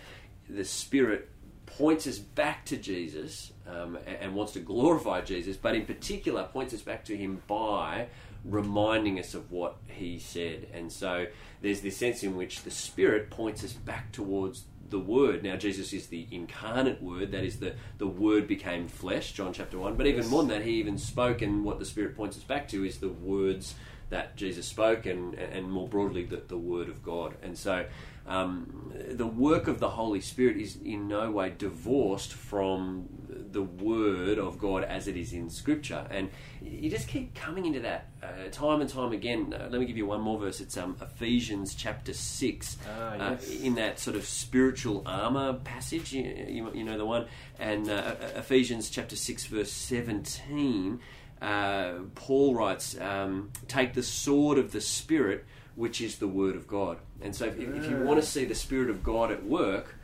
the 0.49 0.65
Spirit 0.65 1.29
points 1.65 2.07
us 2.07 2.19
back 2.19 2.65
to 2.65 2.77
Jesus 2.77 3.53
um, 3.67 3.97
and 4.05 4.35
wants 4.35 4.53
to 4.53 4.59
glorify 4.59 5.21
Jesus, 5.21 5.55
but 5.55 5.75
in 5.75 5.85
particular 5.85 6.43
points 6.43 6.73
us 6.73 6.81
back 6.81 7.05
to 7.05 7.15
Him 7.15 7.41
by 7.47 8.07
reminding 8.43 9.19
us 9.19 9.33
of 9.33 9.51
what 9.51 9.77
He 9.87 10.19
said. 10.19 10.67
And 10.73 10.91
so 10.91 11.27
there's 11.61 11.81
this 11.81 11.97
sense 11.97 12.23
in 12.23 12.35
which 12.35 12.63
the 12.63 12.71
Spirit 12.71 13.29
points 13.29 13.63
us 13.63 13.73
back 13.73 14.11
towards 14.11 14.65
the 14.89 14.99
Word. 14.99 15.43
Now, 15.43 15.55
Jesus 15.55 15.93
is 15.93 16.07
the 16.07 16.27
incarnate 16.31 17.01
Word, 17.01 17.31
that 17.31 17.43
is, 17.43 17.59
the, 17.59 17.75
the 17.97 18.07
Word 18.07 18.47
became 18.47 18.87
flesh, 18.87 19.33
John 19.33 19.53
chapter 19.53 19.77
1. 19.77 19.95
But 19.95 20.07
even 20.07 20.27
more 20.27 20.41
than 20.41 20.49
that, 20.49 20.63
He 20.63 20.73
even 20.73 20.97
spoke, 20.97 21.41
and 21.41 21.63
what 21.63 21.79
the 21.79 21.85
Spirit 21.85 22.15
points 22.15 22.37
us 22.37 22.43
back 22.43 22.67
to 22.69 22.85
is 22.85 22.97
the 22.97 23.09
words 23.09 23.75
that 24.09 24.35
Jesus 24.35 24.65
spoke, 24.65 25.05
and 25.05 25.35
and 25.35 25.71
more 25.71 25.87
broadly 25.87 26.23
the, 26.23 26.41
the 26.47 26.57
Word 26.57 26.89
of 26.89 27.03
God. 27.03 27.35
And 27.43 27.57
so, 27.57 27.85
um, 28.25 28.91
the 29.07 29.27
work 29.27 29.67
of 29.67 29.79
the 29.79 29.89
Holy 29.89 30.21
Spirit 30.21 30.57
is 30.57 30.77
in 30.83 31.07
no 31.07 31.29
way 31.31 31.53
divorced 31.55 32.33
from 32.33 33.07
the 33.51 33.63
Word 33.63 34.37
of 34.37 34.57
God 34.57 34.83
as 34.83 35.07
it 35.07 35.17
is 35.17 35.33
in 35.33 35.49
Scripture. 35.49 36.05
And 36.09 36.29
you 36.61 36.89
just 36.89 37.07
keep 37.07 37.35
coming 37.35 37.65
into 37.65 37.79
that 37.81 38.09
uh, 38.21 38.49
time 38.51 38.81
and 38.81 38.89
time 38.89 39.11
again. 39.11 39.53
Uh, 39.53 39.67
let 39.69 39.79
me 39.79 39.85
give 39.85 39.97
you 39.97 40.05
one 40.05 40.21
more 40.21 40.39
verse. 40.39 40.59
It's 40.59 40.77
um, 40.77 40.97
Ephesians 41.01 41.73
chapter 41.73 42.13
6. 42.13 42.77
Ah, 42.87 42.91
uh, 42.91 43.37
in 43.61 43.75
that 43.75 43.99
sort 43.99 44.15
of 44.15 44.25
spiritual 44.25 45.03
armor 45.05 45.53
passage, 45.53 46.13
you, 46.13 46.23
you, 46.47 46.71
you 46.73 46.83
know 46.83 46.97
the 46.97 47.05
one. 47.05 47.27
And 47.57 47.89
uh, 47.89 48.15
Ephesians 48.35 48.89
chapter 48.89 49.15
6, 49.15 49.45
verse 49.45 49.71
17. 49.71 50.99
Uh, 51.41 51.93
Paul 52.15 52.53
writes, 52.53 52.99
um, 52.99 53.51
"Take 53.67 53.93
the 53.93 54.03
sword 54.03 54.57
of 54.57 54.73
the 54.73 54.81
Spirit, 54.81 55.45
which 55.75 56.01
is 56.01 56.17
the 56.17 56.27
Word 56.27 56.55
of 56.55 56.67
God." 56.67 56.97
And 57.21 57.33
so, 57.33 57.45
if, 57.45 57.57
if 57.57 57.89
you 57.89 57.97
want 58.03 58.19
to 58.19 58.25
see 58.25 58.43
the 58.43 58.55
Spirit 58.55 58.89
of 58.89 59.03
God 59.03 59.31
at 59.31 59.45
work, 59.45 59.95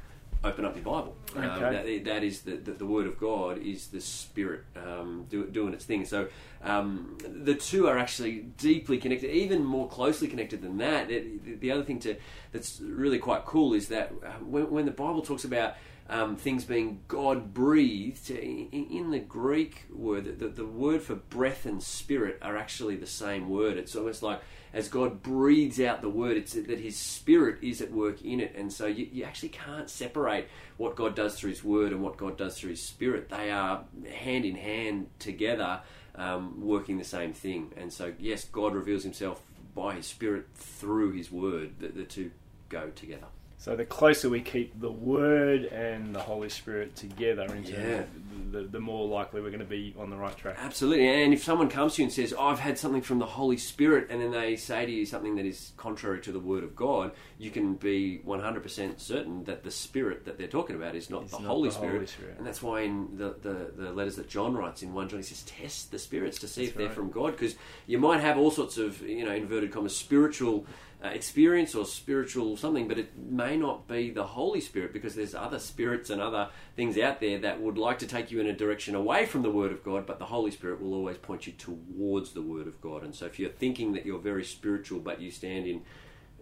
open 0.45 0.63
up 0.65 0.75
your 0.75 0.83
Bible. 0.85 1.15
Um, 1.35 1.41
that, 1.71 2.05
that 2.05 2.23
is 2.23 2.41
the, 2.43 2.55
the, 2.57 2.71
the 2.73 2.85
Word 2.85 3.07
of 3.07 3.19
God 3.19 3.57
is 3.57 3.87
the 3.87 3.99
Spirit 3.99 4.61
um, 4.75 5.25
do, 5.29 5.45
doing 5.47 5.73
its 5.73 5.85
thing. 5.85 6.05
So 6.05 6.27
um, 6.63 7.17
the 7.25 7.55
two 7.55 7.87
are 7.87 7.97
actually 7.97 8.39
deeply 8.57 8.97
connected, 8.97 9.31
even 9.31 9.63
more 9.63 9.87
closely 9.89 10.27
connected 10.27 10.61
than 10.61 10.77
that. 10.77 11.09
It- 11.11 11.59
the 11.61 11.71
other 11.71 11.83
thing 11.83 11.99
to, 11.99 12.15
that's 12.51 12.79
really 12.81 13.17
quite 13.19 13.45
cool 13.45 13.73
is 13.73 13.87
that 13.89 14.11
uh, 14.25 14.31
when, 14.43 14.69
when 14.69 14.85
the 14.85 14.91
Bible 14.91 15.21
talks 15.21 15.43
about 15.45 15.75
um, 16.09 16.35
things 16.35 16.65
being 16.65 17.01
God 17.07 17.53
breathed, 17.53 18.29
in, 18.29 19.11
the 19.11 19.19
Greek 19.19 19.85
word, 19.91 20.39
the, 20.39 20.47
the 20.47 20.65
word 20.65 21.01
for 21.01 21.15
breath 21.15 21.65
and 21.65 21.81
spirit 21.81 22.37
are 22.41 22.57
actually 22.57 22.95
the 22.95 23.07
same 23.07 23.49
word. 23.49 23.77
It's 23.77 23.95
almost 23.95 24.21
like 24.21 24.41
as 24.75 24.89
God 24.89 25.23
breathes 25.23 25.79
out 25.79 26.01
the 26.01 26.09
word, 26.09 26.35
it's 26.35 26.51
that 26.51 26.79
His 26.79 26.97
Spirit 26.97 27.59
is 27.61 27.79
at 27.79 27.93
work 27.93 28.21
in 28.21 28.41
it, 28.41 28.53
and 28.57 28.71
so 28.71 28.85
you, 28.85 29.07
you 29.09 29.23
actually 29.23 29.49
can't 29.49 29.89
separate 29.89 30.49
what 30.75 30.97
God 30.97 31.15
does 31.15 31.39
through 31.39 31.51
His 31.51 31.63
Word 31.63 31.93
and 31.93 32.03
what 32.03 32.17
God 32.17 32.37
does 32.37 32.59
through 32.59 32.71
His 32.71 32.83
Spirit. 32.83 33.29
They 33.29 33.51
are 33.51 33.85
hand 34.11 34.43
in 34.43 34.55
hand 34.55 35.07
together, 35.17 35.79
um, 36.15 36.59
working 36.59 36.97
the 36.97 37.05
same 37.05 37.31
thing. 37.31 37.71
And 37.77 37.91
so, 37.91 38.13
yes, 38.19 38.43
God 38.43 38.75
reveals 38.75 39.03
Himself 39.03 39.41
by 39.73 39.95
His 39.95 40.07
Spirit 40.07 40.47
through 40.55 41.13
His 41.13 41.31
Word. 41.31 41.79
The, 41.79 41.87
the 41.87 42.03
two 42.03 42.31
go 42.67 42.89
together. 42.89 43.27
So 43.65 43.75
the 43.75 43.83
closer 43.83 44.29
we 44.29 44.41
keep 44.41 44.79
the 44.79 44.91
Word 44.91 45.63
and 45.63 46.13
the 46.13 46.19
Holy 46.19 46.49
Spirit 46.49 46.95
together, 46.95 47.45
in 47.45 47.63
terms 47.63 47.69
Yeah. 47.71 48.01
of 48.01 48.51
the, 48.51 48.61
the 48.61 48.79
more 48.79 49.07
likely 49.07 49.41
we're 49.41 49.49
going 49.49 49.57
to 49.59 49.65
be 49.65 49.95
on 49.97 50.11
the 50.11 50.15
right 50.17 50.37
track. 50.37 50.57
Absolutely. 50.59 51.07
And 51.07 51.33
if 51.33 51.43
someone 51.43 51.67
comes 51.67 51.95
to 51.95 52.03
you 52.03 52.05
and 52.05 52.13
says, 52.13 52.31
oh, 52.37 52.45
I've 52.45 52.59
had 52.59 52.77
something 52.77 53.01
from 53.01 53.17
the 53.17 53.25
Holy 53.25 53.57
Spirit, 53.57 54.09
and 54.11 54.21
then 54.21 54.29
they 54.29 54.55
say 54.55 54.85
to 54.85 54.91
you 54.91 55.03
something 55.03 55.35
that 55.37 55.47
is 55.47 55.71
contrary 55.77 56.21
to 56.21 56.31
the 56.31 56.39
Word 56.39 56.63
of 56.63 56.75
God, 56.75 57.13
you 57.39 57.49
can 57.49 57.73
be 57.73 58.21
100% 58.23 58.99
certain 58.99 59.43
that 59.45 59.63
the 59.63 59.71
Spirit 59.71 60.25
that 60.25 60.37
they're 60.37 60.47
talking 60.47 60.75
about 60.75 60.93
is 60.93 61.09
not, 61.09 61.23
It's 61.23 61.31
the, 61.31 61.39
not 61.39 61.47
Holy 61.47 61.69
the 61.69 61.73
Spirit. 61.73 61.93
Holy 61.93 62.05
Spirit. 62.05 62.35
And 62.37 62.45
that's 62.45 62.61
why 62.61 62.81
in 62.81 63.17
the, 63.17 63.35
the, 63.41 63.71
the 63.75 63.91
letters 63.91 64.15
that 64.17 64.29
John 64.29 64.53
writes 64.53 64.83
in 64.83 64.93
1 64.93 65.09
John, 65.09 65.17
he 65.17 65.23
says, 65.23 65.41
test 65.41 65.89
the 65.89 65.97
spirits 65.97 66.37
to 66.37 66.47
see 66.47 66.67
That's 66.67 66.73
if 66.73 66.77
they're 66.77 66.89
from 66.91 67.09
God, 67.09 67.31
because 67.31 67.55
you 67.87 67.97
might 67.97 68.19
have 68.19 68.37
all 68.37 68.51
sorts 68.51 68.77
of, 68.77 69.01
you 69.01 69.25
know, 69.25 69.33
inverted 69.33 69.71
commas, 69.71 69.97
spiritual 69.97 70.67
uh, 71.03 71.09
experience 71.09 71.75
or 71.75 71.85
spiritual 71.85 72.57
something, 72.57 72.87
but 72.87 72.97
it 72.97 73.17
may 73.17 73.57
not 73.57 73.87
be 73.87 74.09
the 74.09 74.23
Holy 74.23 74.61
Spirit 74.61 74.93
because 74.93 75.15
there's 75.15 75.35
other 75.35 75.59
spirits 75.59 76.09
and 76.09 76.21
other 76.21 76.49
things 76.75 76.97
out 76.97 77.19
there 77.19 77.37
that 77.39 77.61
would 77.61 77.77
like 77.77 77.99
to 77.99 78.07
take 78.07 78.31
you 78.31 78.39
in 78.39 78.47
a 78.47 78.53
direction 78.53 78.95
away 78.95 79.25
from 79.25 79.41
the 79.41 79.51
Word 79.51 79.71
of 79.71 79.83
God, 79.83 80.05
but 80.05 80.19
the 80.19 80.25
Holy 80.25 80.51
Spirit 80.51 80.81
will 80.81 80.93
always 80.93 81.17
point 81.17 81.47
you 81.47 81.53
towards 81.53 82.31
the 82.31 82.41
Word 82.41 82.67
of 82.67 82.79
God. 82.81 83.03
And 83.03 83.13
so 83.13 83.25
if 83.25 83.39
you're 83.39 83.49
thinking 83.49 83.93
that 83.93 84.05
you're 84.05 84.19
very 84.19 84.43
spiritual, 84.43 84.99
but 84.99 85.21
you 85.21 85.31
stand 85.31 85.67
in 85.67 85.81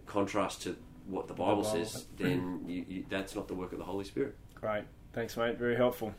contrast 0.06 0.62
to 0.62 0.76
what 1.06 1.28
the 1.28 1.34
Bible, 1.34 1.62
Bible. 1.62 1.84
says, 1.84 2.06
then 2.16 2.64
you, 2.66 2.84
you, 2.88 3.04
that's 3.08 3.34
not 3.34 3.48
the 3.48 3.54
work 3.54 3.72
of 3.72 3.78
the 3.78 3.84
Holy 3.84 4.04
Spirit. 4.04 4.36
Great. 4.54 4.84
Thanks, 5.12 5.36
mate. 5.36 5.58
Very 5.58 5.76
helpful. 5.76 6.14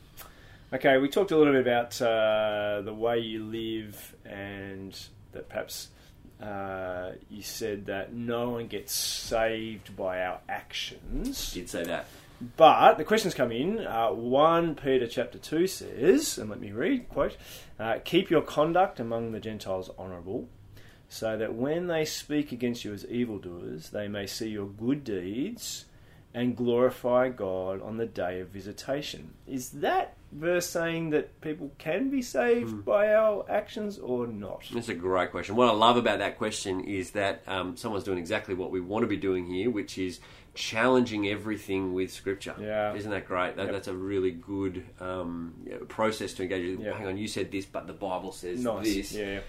Okay, 0.74 0.98
we 0.98 1.08
talked 1.08 1.32
a 1.32 1.38
little 1.38 1.54
bit 1.54 1.62
about 1.62 2.02
uh, 2.02 2.82
the 2.82 2.94
way 2.94 3.20
you 3.20 3.44
live 3.44 4.16
and 4.26 4.98
that 5.32 5.48
perhaps 5.48 5.90
uh, 6.42 7.12
you 7.30 7.42
said 7.42 7.86
that 7.86 8.14
no 8.14 8.52
one 8.52 8.68
gets 8.68 8.94
saved 8.94 9.96
by 9.96 10.22
our 10.22 10.40
actions. 10.50 11.54
Did 11.54 11.70
say 11.70 11.84
that. 11.86 12.08
But 12.58 12.98
the 12.98 13.06
questions 13.06 13.34
come 13.34 13.52
in. 13.52 13.80
Uh, 13.80 14.10
1 14.10 14.76
Peter 14.76 15.08
chapter 15.08 15.38
2 15.38 15.68
says, 15.68 16.38
and 16.38 16.50
let 16.50 16.60
me 16.60 16.72
read, 16.72 17.08
quote, 17.08 17.38
uh, 17.80 18.00
Keep 18.04 18.30
your 18.30 18.42
conduct 18.42 19.00
among 19.00 19.32
the 19.32 19.40
Gentiles 19.40 19.90
honourable, 19.98 20.50
so 21.08 21.38
that 21.38 21.56
when 21.56 21.88
they 21.88 22.04
speak 22.04 22.52
against 22.52 22.84
you 22.84 22.94
as 22.94 23.06
evildoers, 23.06 23.92
they 23.92 24.08
may 24.08 24.28
see 24.28 24.50
your 24.50 24.68
good 24.68 25.04
deeds 25.04 25.86
and 26.34 26.58
glorify 26.58 27.30
God 27.30 27.82
on 27.82 27.96
the 27.96 28.06
day 28.06 28.42
of 28.42 28.50
visitation. 28.50 29.34
Is 29.48 29.70
that 29.70 30.18
verse 30.32 30.68
saying 30.68 31.12
that 31.12 31.40
people 31.42 31.72
can 31.78 32.10
be 32.10 32.22
saved 32.22 32.84
by 32.86 33.14
our 33.14 33.46
actions 33.50 33.98
or 34.00 34.28
not? 34.28 34.64
That's 34.74 34.90
a 34.90 34.94
great 34.94 35.32
question. 35.32 35.56
What 35.56 35.68
I 35.70 35.72
love 35.74 35.98
about 35.98 36.20
that 36.20 36.38
question 36.38 36.82
is 36.84 37.12
that 37.12 37.44
um, 37.48 37.78
someone's 37.78 38.04
doing 38.04 38.18
exactly 38.18 38.54
what 38.56 38.72
we 38.72 38.82
want 38.82 39.04
to 39.04 39.08
be 39.08 39.18
doing 39.18 39.46
here, 39.46 39.70
which 39.70 39.98
is 39.98 40.20
challenging 40.54 41.28
everything 41.28 41.94
with 41.94 42.12
Scripture. 42.12 42.56
Yeah. 42.60 42.94
Isn't 42.96 43.12
that 43.12 43.28
great? 43.28 43.56
That, 43.58 43.66
Yep. 43.66 43.72
That's 43.74 43.88
a 43.88 43.94
really 43.94 44.32
good 44.32 44.86
um, 45.00 45.54
process 45.90 46.34
to 46.34 46.44
engage 46.44 46.78
with. 46.78 46.86
Yeah. 46.86 46.98
Hang 46.98 47.08
on, 47.08 47.18
you 47.18 47.28
said 47.28 47.52
this, 47.52 47.66
but 47.66 47.88
the 47.88 47.94
Bible 47.94 48.32
says 48.32 48.64
Nice. 48.64 48.84
this. 48.86 49.14
Yeah, 49.14 49.26
yeah. 49.26 49.40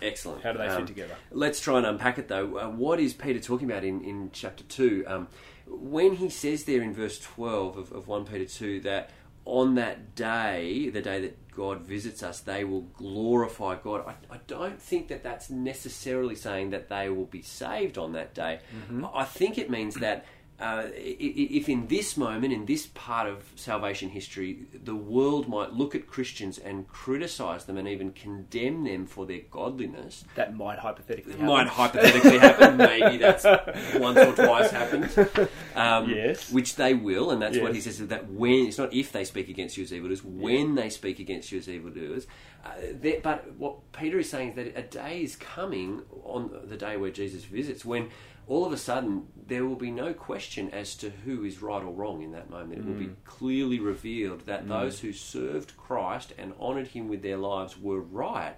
Excellent. 0.00 0.42
How 0.42 0.52
do 0.52 0.58
they 0.58 0.66
Um, 0.66 0.78
fit 0.78 0.86
together? 0.88 1.14
Let's 1.30 1.60
try 1.60 1.78
and 1.78 1.86
unpack 1.86 2.18
it 2.18 2.26
though. 2.28 2.58
Uh, 2.58 2.68
what 2.70 2.98
is 3.00 3.12
Peter 3.14 3.38
talking 3.38 3.70
about 3.70 3.84
in, 3.84 4.02
in 4.02 4.30
chapter 4.32 4.64
2? 4.64 5.04
Um, 5.06 5.28
when 5.66 6.14
he 6.16 6.28
says 6.28 6.64
there 6.64 6.82
in 6.82 6.92
verse 6.92 7.18
12 7.20 7.76
of, 7.78 7.92
of 7.92 8.08
1 8.08 8.24
Peter 8.26 8.44
2 8.44 8.80
that 8.80 9.10
on 9.44 9.74
that 9.74 10.14
day, 10.14 10.88
the 10.90 11.02
day 11.02 11.20
that 11.22 11.50
God 11.50 11.80
visits 11.82 12.22
us, 12.22 12.40
they 12.40 12.64
will 12.64 12.82
glorify 12.82 13.76
God. 13.76 14.04
I, 14.06 14.34
I 14.34 14.38
don't 14.46 14.80
think 14.80 15.08
that 15.08 15.22
that's 15.22 15.50
necessarily 15.50 16.34
saying 16.34 16.70
that 16.70 16.88
they 16.88 17.08
will 17.08 17.26
be 17.26 17.42
saved 17.42 17.98
on 17.98 18.12
that 18.12 18.34
day. 18.34 18.60
Mm-hmm. 18.74 19.04
I 19.06 19.22
I 19.22 19.24
think 19.24 19.56
it 19.56 19.70
means 19.70 19.94
that 19.96 20.24
uh, 20.62 20.86
if 20.94 21.68
in 21.68 21.88
this 21.88 22.16
moment, 22.16 22.52
in 22.52 22.66
this 22.66 22.86
part 22.94 23.26
of 23.28 23.42
salvation 23.56 24.08
history, 24.10 24.64
the 24.84 24.94
world 24.94 25.48
might 25.48 25.72
look 25.72 25.94
at 25.96 26.06
Christians 26.06 26.56
and 26.58 26.86
criticize 26.86 27.64
them 27.64 27.76
and 27.76 27.88
even 27.88 28.12
condemn 28.12 28.84
them 28.84 29.06
for 29.06 29.26
their 29.26 29.40
godliness, 29.50 30.24
That 30.36 30.56
might 30.56 30.78
hypothetically 30.78 31.32
happen. 31.32 31.46
might 31.46 31.66
hypothetically 31.66 32.38
happen. 32.38 32.76
Maybe 32.92 33.16
that's 33.16 33.44
once 33.96 34.18
or 34.18 34.34
twice 34.34 34.70
happened. 34.70 35.10
Um, 35.74 36.08
Yes. 36.10 36.52
Which 36.52 36.76
they 36.76 36.94
will, 36.94 37.30
and 37.32 37.42
that's 37.42 37.58
what 37.58 37.72
he 37.72 37.78
Yes. 37.78 37.96
says 37.96 38.06
that 38.08 38.30
when, 38.30 38.66
it's 38.68 38.78
not 38.78 38.94
if 38.94 39.10
they 39.10 39.24
speak 39.24 39.48
against 39.48 39.76
you 39.76 39.82
as 39.84 39.92
evildoers, 39.92 40.22
when 40.22 40.76
they 40.76 40.90
speak 40.90 41.18
against 41.18 41.50
you 41.50 41.58
as 41.58 41.68
evildoers. 41.68 42.26
Uh, 42.64 42.70
but 43.24 43.52
what 43.56 43.90
Peter 43.92 44.20
is 44.20 44.30
saying 44.30 44.50
is 44.50 44.54
that 44.54 44.78
a 44.78 44.82
day 44.82 45.22
is 45.22 45.34
coming 45.34 46.02
on 46.22 46.50
the 46.66 46.76
day 46.76 46.96
where 46.96 47.10
Jesus 47.10 47.42
visits 47.44 47.84
when 47.84 48.10
all 48.46 48.64
of 48.64 48.72
a 48.72 48.78
sudden 48.78 49.26
there 49.46 49.64
will 49.64 49.76
be 49.76 49.90
no 49.90 50.12
question 50.12 50.70
as 50.70 50.94
to 50.96 51.10
who 51.10 51.44
is 51.44 51.62
right 51.62 51.82
or 51.82 51.92
wrong 51.92 52.22
in 52.22 52.32
that 52.32 52.50
moment. 52.50 52.80
It 52.80 52.86
will 52.86 52.94
be 52.94 53.06
mm. 53.06 53.16
clearly 53.24 53.78
revealed 53.80 54.46
that 54.46 54.64
mm. 54.64 54.68
those 54.68 55.00
who 55.00 55.12
served 55.12 55.76
Christ 55.76 56.32
and 56.38 56.52
honoured 56.60 56.88
him 56.88 57.08
with 57.08 57.22
their 57.22 57.36
lives 57.36 57.78
were 57.78 58.00
right. 58.00 58.54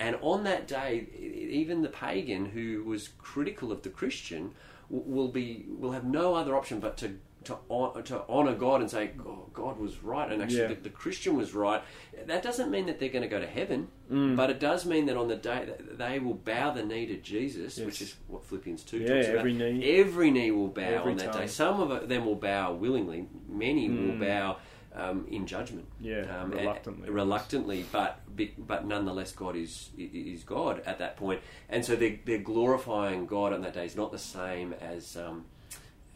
And 0.00 0.16
on 0.22 0.44
that 0.44 0.68
day, 0.68 1.08
even 1.18 1.82
the 1.82 1.88
pagan 1.88 2.46
who 2.46 2.84
was 2.84 3.08
critical 3.18 3.72
of 3.72 3.82
the 3.82 3.88
Christian 3.88 4.54
will 4.90 5.28
be 5.28 5.66
will 5.68 5.92
have 5.92 6.04
no 6.04 6.34
other 6.34 6.56
option 6.56 6.80
but 6.80 6.96
to 6.96 7.18
to, 7.48 7.56
hon- 7.68 8.02
to 8.04 8.22
honor 8.28 8.54
God 8.54 8.80
and 8.80 8.90
say 8.90 9.10
oh, 9.26 9.46
God 9.52 9.78
was 9.78 10.02
right, 10.02 10.30
and 10.32 10.40
actually 10.42 10.60
Yeah. 10.62 10.66
the, 10.68 10.74
the 10.76 10.90
Christian 10.90 11.36
was 11.36 11.52
right. 11.54 11.82
That 12.26 12.42
doesn't 12.42 12.70
mean 12.70 12.86
that 12.86 12.98
they're 12.98 13.08
going 13.10 13.22
to 13.22 13.28
go 13.28 13.40
to 13.40 13.46
heaven, 13.46 13.88
Mm. 14.10 14.36
but 14.36 14.48
it 14.48 14.58
does 14.58 14.86
mean 14.86 15.04
that 15.06 15.16
on 15.18 15.28
the 15.28 15.36
day 15.36 15.66
that 15.66 15.98
they 15.98 16.18
will 16.18 16.32
bow 16.34 16.70
the 16.70 16.82
knee 16.82 17.04
to 17.06 17.16
Jesus, 17.18 17.76
Yes. 17.76 17.84
which 17.86 18.00
is 18.00 18.14
what 18.26 18.44
Philippians 18.46 18.82
two 18.84 18.98
Yeah, 18.98 19.08
talks 19.16 19.26
about. 19.28 19.38
every 19.40 19.52
knee. 19.54 19.98
every 20.00 20.30
knee 20.30 20.50
will 20.50 20.68
bow 20.68 20.82
Every 20.82 21.12
on 21.12 21.18
that 21.18 21.32
tongue. 21.32 21.42
day. 21.42 21.46
Some 21.48 21.80
of 21.80 22.08
them 22.08 22.24
will 22.24 22.36
bow 22.36 22.72
willingly. 22.72 23.26
Many 23.48 23.88
will 23.90 24.14
Mm. 24.14 24.20
bow 24.20 24.56
um, 24.94 25.26
in 25.30 25.46
judgment. 25.46 25.86
Yeah, 26.00 26.22
um, 26.42 26.50
reluctantly. 26.50 27.10
reluctantly, 27.10 27.84
but 27.92 28.20
but 28.58 28.86
nonetheless, 28.86 29.30
God 29.32 29.54
is 29.54 29.90
is 29.98 30.42
God 30.42 30.82
at 30.86 30.98
that 30.98 31.16
point, 31.16 31.40
and 31.68 31.84
so 31.84 31.94
they're, 31.94 32.18
they're 32.24 32.38
glorifying 32.38 33.26
God 33.26 33.52
on 33.52 33.60
that 33.60 33.74
day. 33.74 33.84
Is 33.84 33.94
not 33.96 34.10
the 34.10 34.18
same 34.18 34.72
as 34.80 35.16
um, 35.16 35.44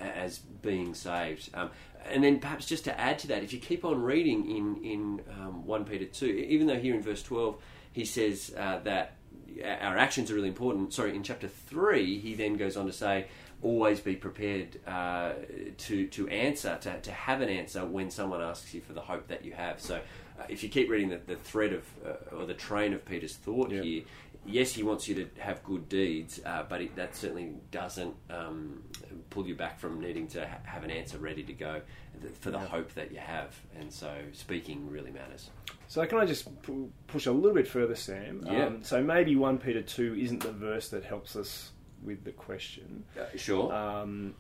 as 0.03 0.39
being 0.39 0.95
saved. 0.95 1.51
Um, 1.55 1.71
and 2.05 2.23
then 2.25 2.41
perhaps 2.41 2.67
just 2.67 2.85
to 2.85 3.01
add 3.01 3.19
to 3.21 3.29
that, 3.29 3.43
if 3.43 3.53
you 3.53 3.59
keep 3.61 3.85
on 3.85 4.03
reading 4.03 4.51
in 4.51 4.85
in 4.85 5.21
um, 5.41 5.67
one 5.67 5.85
Peter 5.85 6.05
two, 6.07 6.27
even 6.27 6.67
though 6.67 6.79
here 6.79 6.95
in 6.95 7.03
verse 7.03 7.23
twelve 7.23 7.57
he 7.93 8.05
says 8.05 8.53
uh, 8.59 8.79
that 8.85 9.15
our 9.65 9.97
actions 9.99 10.31
are 10.31 10.35
really 10.35 10.49
important. 10.49 10.93
Sorry, 10.93 11.15
in 11.15 11.23
chapter 11.23 11.49
three 11.49 12.19
he 12.19 12.35
then 12.35 12.57
goes 12.57 12.77
on 12.77 12.87
to 12.87 12.93
say. 12.93 13.27
Always 13.65 14.01
be 14.01 14.17
prepared 14.17 14.81
uh, 14.89 15.35
to 15.79 16.09
to 16.09 16.27
answer 16.27 16.77
to, 16.81 17.01
to 17.01 17.13
have 17.13 17.41
an 17.43 17.49
answer 17.49 17.87
when 17.87 18.11
someone 18.11 18.43
asks 18.43 18.75
you 18.75 18.81
for 18.81 18.93
the 18.93 19.01
hope 19.03 19.29
that 19.29 19.45
you 19.45 19.53
have. 19.53 19.81
So, 19.81 20.01
uh, 20.37 20.43
if 20.49 20.65
you 20.65 20.69
keep 20.69 20.91
reading 20.91 21.11
the, 21.11 21.21
the 21.25 21.37
thread 21.37 21.73
of 21.73 21.85
uh, 22.05 22.37
or 22.37 22.45
the 22.45 22.55
train 22.55 22.93
of 22.93 23.05
Peter's 23.05 23.37
thought 23.37 23.71
Yeah. 23.71 23.83
here, 23.83 24.03
yes, 24.47 24.73
He 24.73 24.83
wants 24.83 25.09
you 25.09 25.15
to 25.17 25.29
have 25.41 25.63
good 25.63 25.89
deeds, 25.89 26.41
uh, 26.45 26.65
but 26.69 26.81
it, 26.81 26.97
that 26.97 27.15
certainly 27.17 27.53
doesn't 27.71 28.15
um, 28.31 28.83
pull 29.31 29.47
you 29.47 29.55
back 29.55 29.79
from 29.81 30.01
needing 30.01 30.27
to 30.29 30.47
ha- 30.47 30.59
have 30.65 30.85
an 30.85 30.91
answer 30.91 31.19
ready 31.19 31.43
to 31.45 31.53
go 31.53 31.81
for 32.41 32.51
the 32.51 32.59
Yeah. 32.59 32.67
hope 32.67 32.93
that 32.95 33.13
you 33.13 33.19
have. 33.19 33.55
And 33.79 33.93
so, 33.93 34.15
speaking 34.33 34.89
really 34.91 35.11
matters. 35.11 35.51
So 35.89 36.05
can 36.07 36.19
I 36.19 36.27
just 36.27 36.63
pu- 36.63 36.91
push 37.07 37.27
a 37.27 37.33
little 37.33 37.55
bit 37.55 37.69
further, 37.69 37.95
Sam? 37.95 38.43
Yeah. 38.47 38.67
Um, 38.67 38.83
so 38.83 39.03
maybe 39.03 39.37
one 39.37 39.59
Peter 39.59 39.83
two 39.83 40.15
isn't 40.19 40.41
the 40.43 40.53
verse 40.53 40.89
that 40.91 41.05
helps 41.05 41.37
us 41.37 41.71
with 42.03 42.25
the 42.25 42.33
question. 42.33 43.05
Uh, 43.19 43.25
sure. 43.37 43.73
Um, 43.73 44.35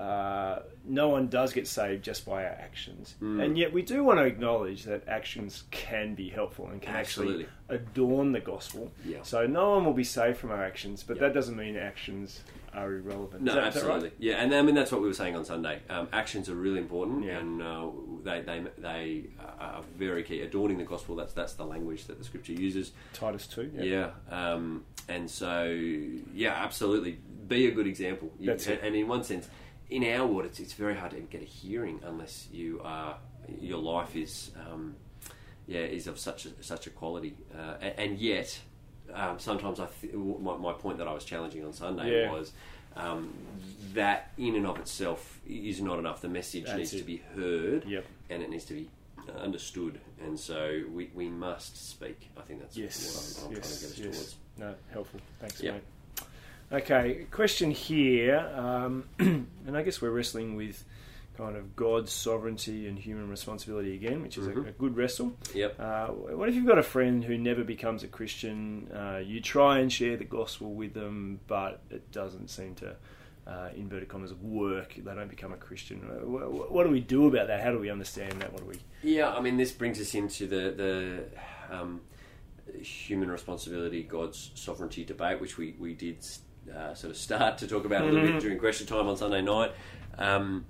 uh, 0.00 0.62
no 0.86 1.08
one 1.08 1.28
does 1.28 1.52
get 1.52 1.66
saved 1.68 2.02
just 2.02 2.24
by 2.24 2.42
our 2.44 2.50
actions, 2.50 3.14
Mm. 3.20 3.44
and 3.44 3.58
yet 3.58 3.72
we 3.72 3.82
do 3.82 4.02
want 4.02 4.18
to 4.18 4.24
acknowledge 4.24 4.84
that 4.84 5.06
actions 5.06 5.64
can 5.70 6.14
be 6.14 6.30
helpful 6.30 6.68
and 6.68 6.80
can 6.80 6.94
Absolutely. 6.96 7.44
actually 7.44 7.76
adorn 7.76 8.32
the 8.32 8.40
gospel. 8.40 8.90
Yeah. 9.04 9.18
So 9.22 9.46
no 9.46 9.70
one 9.72 9.84
will 9.84 9.92
be 9.92 10.04
saved 10.04 10.38
from 10.38 10.50
our 10.52 10.64
actions, 10.64 11.02
but 11.02 11.16
Yeah. 11.16 11.22
that 11.24 11.34
doesn't 11.34 11.56
mean 11.56 11.76
actions 11.76 12.42
are 12.72 12.94
irrelevant. 12.94 13.42
No, 13.42 13.52
that- 13.54 13.56
that 13.56 13.60
right? 13.60 13.76
absolutely. 13.96 14.12
Yeah, 14.18 14.36
and 14.42 14.54
I 14.54 14.62
mean 14.62 14.74
that's 14.74 14.90
what 14.92 15.02
we 15.02 15.08
were 15.08 15.12
saying 15.14 15.36
on 15.36 15.44
Sunday. 15.44 15.80
Um, 15.90 16.08
actions 16.12 16.48
are 16.48 16.54
really 16.54 16.78
important, 16.78 17.24
Yeah. 17.24 17.38
and 17.40 17.60
uh, 17.60 17.88
they 18.22 18.40
they 18.40 18.64
they 18.78 19.24
are 19.58 19.82
very 19.98 20.22
key. 20.22 20.40
Adorning 20.40 20.78
the 20.78 20.84
gospel. 20.84 21.14
That's 21.16 21.34
that's 21.34 21.54
the 21.54 21.64
language 21.66 22.06
that 22.06 22.16
the 22.18 22.24
scripture 22.24 22.52
uses. 22.54 22.92
Titus 23.12 23.46
two. 23.46 23.70
Yeah, 23.74 24.10
um, 24.30 24.84
and 25.08 25.28
so 25.30 25.64
yeah, 26.32 26.54
absolutely. 26.54 27.18
Be 27.48 27.66
a 27.66 27.72
good 27.72 27.88
example. 27.88 28.32
You- 28.38 28.46
That's 28.46 28.66
it. 28.68 28.78
and, 28.78 28.86
and 28.88 28.96
in 28.96 29.08
one 29.08 29.24
sense, 29.24 29.48
in 29.90 30.04
our 30.04 30.26
world, 30.26 30.46
it's, 30.46 30.60
it's 30.60 30.72
very 30.72 30.94
hard 30.96 31.10
to 31.12 31.20
get 31.20 31.42
a 31.42 31.44
hearing 31.44 32.00
unless 32.04 32.48
you 32.52 32.80
are 32.84 33.16
your 33.60 33.78
life 33.78 34.14
is 34.16 34.52
um, 34.70 34.94
yeah 35.66 35.80
is 35.80 36.06
of 36.06 36.18
such 36.18 36.46
a, 36.46 36.62
such 36.62 36.86
a 36.86 36.90
quality, 36.90 37.34
uh, 37.58 37.74
and, 37.80 37.94
and 37.98 38.18
yet 38.18 38.58
um, 39.12 39.38
sometimes 39.38 39.80
I 39.80 39.86
th- 40.00 40.14
my, 40.14 40.56
my 40.56 40.72
point 40.72 40.98
that 40.98 41.08
I 41.08 41.12
was 41.12 41.24
challenging 41.24 41.64
on 41.64 41.72
Sunday 41.72 42.22
Yeah. 42.24 42.30
was. 42.32 42.52
Um, 42.96 43.32
that 43.94 44.32
in 44.36 44.56
and 44.56 44.66
of 44.66 44.76
itself 44.80 45.38
is 45.48 45.80
not 45.80 46.00
enough. 46.00 46.20
The 46.22 46.28
message 46.28 46.64
That's 46.64 46.76
needs 46.76 46.92
it. 46.94 46.98
to 46.98 47.04
be 47.04 47.22
heard, 47.36 47.84
Yep. 47.84 48.04
and 48.30 48.42
it 48.42 48.50
needs 48.50 48.64
to 48.64 48.74
be 48.74 48.90
understood. 49.38 50.00
And 50.24 50.38
so 50.38 50.82
we, 50.92 51.08
we 51.14 51.28
must 51.28 51.88
speak. 51.90 52.30
I 52.36 52.40
think 52.40 52.60
that's 52.60 52.76
Yes. 52.76 53.38
what 53.38 53.44
I'm, 53.44 53.50
I'm 53.50 53.56
yes. 53.56 53.80
trying 53.80 53.92
to 53.92 54.00
get 54.02 54.06
us 54.10 54.16
yes. 54.18 54.34
towards. 54.34 54.36
No, 54.58 54.74
helpful. 54.92 55.20
Thanks, 55.38 55.62
Yeah. 55.62 55.72
mate. 55.72 55.82
Okay, 56.72 57.26
question 57.32 57.72
here, 57.72 58.38
um, 58.54 59.04
and 59.18 59.76
I 59.76 59.82
guess 59.82 60.00
we're 60.00 60.10
wrestling 60.10 60.54
with 60.54 60.84
kind 61.36 61.56
of 61.56 61.74
God's 61.74 62.12
sovereignty 62.12 62.86
and 62.86 62.96
human 62.96 63.28
responsibility 63.28 63.94
again, 63.94 64.22
which 64.22 64.38
is 64.38 64.46
Mhm. 64.46 64.66
a, 64.66 64.68
a 64.68 64.72
good 64.72 64.96
wrestle. 64.96 65.36
Yep. 65.52 65.80
Uh, 65.80 66.06
what 66.08 66.48
if 66.48 66.54
you've 66.54 66.66
got 66.66 66.78
a 66.78 66.82
friend 66.84 67.24
who 67.24 67.36
never 67.36 67.64
becomes 67.64 68.04
a 68.04 68.08
Christian? 68.08 68.88
Uh, 68.94 69.20
you 69.24 69.40
try 69.40 69.80
and 69.80 69.92
share 69.92 70.16
the 70.16 70.24
gospel 70.24 70.72
with 70.74 70.94
them, 70.94 71.40
but 71.48 71.80
it 71.90 72.12
doesn't 72.12 72.48
seem 72.50 72.76
to, 72.76 72.94
uh, 73.48 73.70
inverted 73.74 74.08
commas, 74.08 74.32
work. 74.34 74.94
They 74.94 75.12
don't 75.14 75.28
become 75.30 75.52
a 75.52 75.56
Christian. 75.56 76.02
Uh, 76.08 76.24
What, 76.26 76.70
what 76.70 76.84
do 76.84 76.90
we 76.90 77.00
do 77.00 77.26
about 77.26 77.48
that? 77.48 77.62
How 77.62 77.72
do 77.72 77.80
we 77.80 77.90
understand 77.90 78.34
that? 78.42 78.52
What 78.52 78.62
do 78.62 78.68
we? 78.68 78.76
Yeah, 79.10 79.30
I 79.34 79.40
mean, 79.40 79.56
this 79.56 79.72
brings 79.72 80.00
us 80.00 80.14
into 80.14 80.46
the 80.46 80.70
the 80.70 81.76
um, 81.76 82.00
human 82.80 83.28
responsibility, 83.28 84.04
God's 84.04 84.52
sovereignty 84.54 85.04
debate, 85.04 85.40
which 85.40 85.56
we 85.58 85.74
we 85.80 85.94
did 85.94 86.22
uh, 86.74 86.94
sort 86.94 87.10
of 87.10 87.16
start 87.16 87.58
to 87.58 87.66
talk 87.66 87.84
about 87.84 88.02
a 88.02 88.06
little 88.06 88.22
bit 88.22 88.40
during 88.40 88.58
question 88.58 88.86
time 88.86 89.08
on 89.08 89.16
Sunday 89.16 89.42
night. 89.42 89.72
Um, 90.18 90.66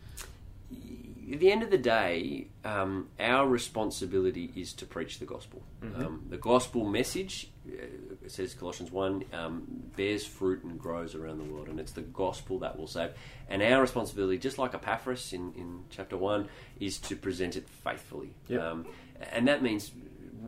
at 1.33 1.39
the 1.39 1.53
end 1.53 1.63
of 1.63 1.71
the 1.71 1.79
day, 1.79 2.49
um, 2.65 3.09
our 3.21 3.47
responsibility 3.47 4.51
is 4.57 4.73
to 4.75 4.87
preach 4.87 5.21
the 5.21 5.27
gospel. 5.27 5.63
Mhm. 5.81 6.05
Um, 6.05 6.25
the 6.29 6.37
gospel 6.37 6.85
message, 6.85 7.51
uh, 7.69 7.85
it 8.25 8.33
says 8.33 8.53
Colossians 8.55 8.91
1, 8.91 9.25
um, 9.33 9.63
bears 9.97 10.27
fruit 10.27 10.65
and 10.65 10.79
grows 10.79 11.15
around 11.15 11.39
the 11.39 11.45
world, 11.45 11.69
and 11.69 11.79
it's 11.79 11.93
the 11.93 12.01
gospel 12.01 12.59
that 12.61 12.77
will 12.77 12.89
save. 12.89 13.13
And 13.49 13.63
our 13.63 13.81
responsibility, 13.81 14.39
just 14.39 14.59
like 14.59 14.75
Epaphras 14.75 15.33
in, 15.33 15.53
in 15.55 15.85
chapter 15.89 16.17
1, 16.17 16.49
is 16.81 16.99
to 16.99 17.15
present 17.15 17.57
it 17.57 17.69
faithfully. 17.69 18.35
Yep. 18.49 18.61
Um, 18.61 18.87
and 19.31 19.47
that 19.47 19.63
means 19.63 19.93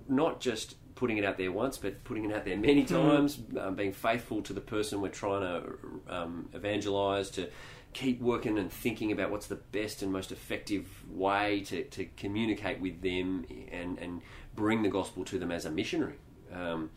not 0.08 0.40
just 0.40 0.74
putting 0.94 1.16
it 1.18 1.24
out 1.24 1.38
there 1.38 1.52
once, 1.52 1.78
but 1.78 2.02
putting 2.04 2.28
it 2.30 2.34
out 2.34 2.44
there 2.44 2.56
many 2.56 2.84
times, 2.84 3.38
um, 3.58 3.74
being 3.74 3.92
faithful 3.92 4.42
to 4.42 4.52
the 4.52 4.60
person 4.60 5.00
we're 5.00 5.08
trying 5.08 5.40
to 5.42 5.72
um, 6.08 6.48
evangelize, 6.52 7.30
to 7.30 7.48
keep 7.92 8.20
working 8.20 8.56
and 8.58 8.72
thinking 8.72 9.12
about 9.12 9.30
what's 9.30 9.46
the 9.48 9.56
best 9.56 10.02
and 10.02 10.10
most 10.12 10.32
effective 10.32 10.86
way 11.10 11.60
to, 11.60 11.84
to 11.84 12.06
communicate 12.16 12.80
with 12.80 13.02
them 13.02 13.44
and, 13.70 13.98
and 13.98 14.22
bring 14.54 14.82
the 14.82 14.88
gospel 14.88 15.24
to 15.24 15.38
them 15.38 15.50
as 15.52 15.64
a 15.66 15.70
missionary. 15.70 16.14
Um, 16.54 16.90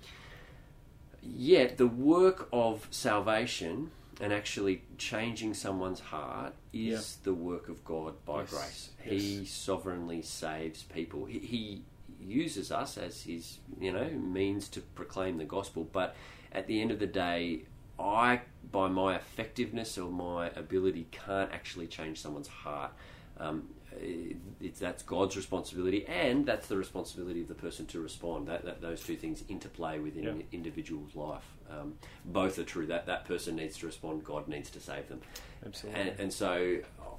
yet, 1.22 1.78
the 1.78 1.88
work 1.88 2.48
of 2.54 2.88
salvation 2.92 3.92
and 4.22 4.32
actually 4.32 4.84
changing 4.98 5.54
someone's 5.54 6.00
heart 6.00 6.54
is 6.72 7.18
the 7.24 7.34
work 7.34 7.68
of 7.68 7.84
God 7.84 8.14
by 8.26 8.42
Yes, 8.42 8.50
grace. 8.50 8.90
yes. 9.04 9.22
He 9.22 9.46
sovereignly 9.46 10.22
saves 10.22 10.84
people. 10.84 11.26
He, 11.26 11.40
he 11.40 11.82
uses 12.26 12.72
us 12.72 12.98
as 12.98 13.24
his, 13.24 13.60
you 13.80 13.92
know, 13.92 14.10
means 14.10 14.68
to 14.70 14.82
proclaim 14.82 15.38
the 15.38 15.46
gospel. 15.46 15.88
But 15.92 16.16
at 16.52 16.68
the 16.68 16.82
end 16.82 16.92
of 16.92 17.00
the 17.00 17.08
day, 17.08 17.64
I, 18.00 18.42
by 18.72 18.88
my 18.88 19.16
effectiveness 19.16 19.98
or 19.98 20.12
my 20.12 20.50
ability, 20.56 21.08
can't 21.12 21.52
actually 21.54 21.88
change 21.88 22.22
someone's 22.22 22.48
heart. 22.48 22.92
Um, 23.38 23.70
it, 24.02 24.76
that's 24.78 25.04
God's 25.04 25.38
responsibility, 25.38 26.06
and 26.06 26.46
that's 26.46 26.68
the 26.68 26.78
responsibility 26.78 27.42
of 27.42 27.48
the 27.48 27.54
person 27.56 27.86
to 27.88 28.02
respond. 28.02 28.48
That, 28.48 28.66
that 28.66 28.82
those 28.82 29.02
two 29.02 29.16
things 29.16 29.44
interplay 29.48 30.00
within 30.00 30.24
Yeah. 30.24 30.30
an 30.32 30.44
individual's 30.52 31.16
life. 31.16 31.46
Um, 31.70 31.96
both 32.26 32.60
are 32.60 32.64
true. 32.64 32.86
That 32.88 33.06
that 33.08 33.26
person 33.26 33.56
needs 33.56 33.78
to 33.80 33.86
respond. 33.86 34.24
God 34.24 34.48
needs 34.48 34.70
to 34.72 34.80
save 34.80 35.08
them. 35.08 35.22
Absolutely. 35.66 36.02
And, 36.02 36.20
and 36.20 36.34
so 36.34 36.78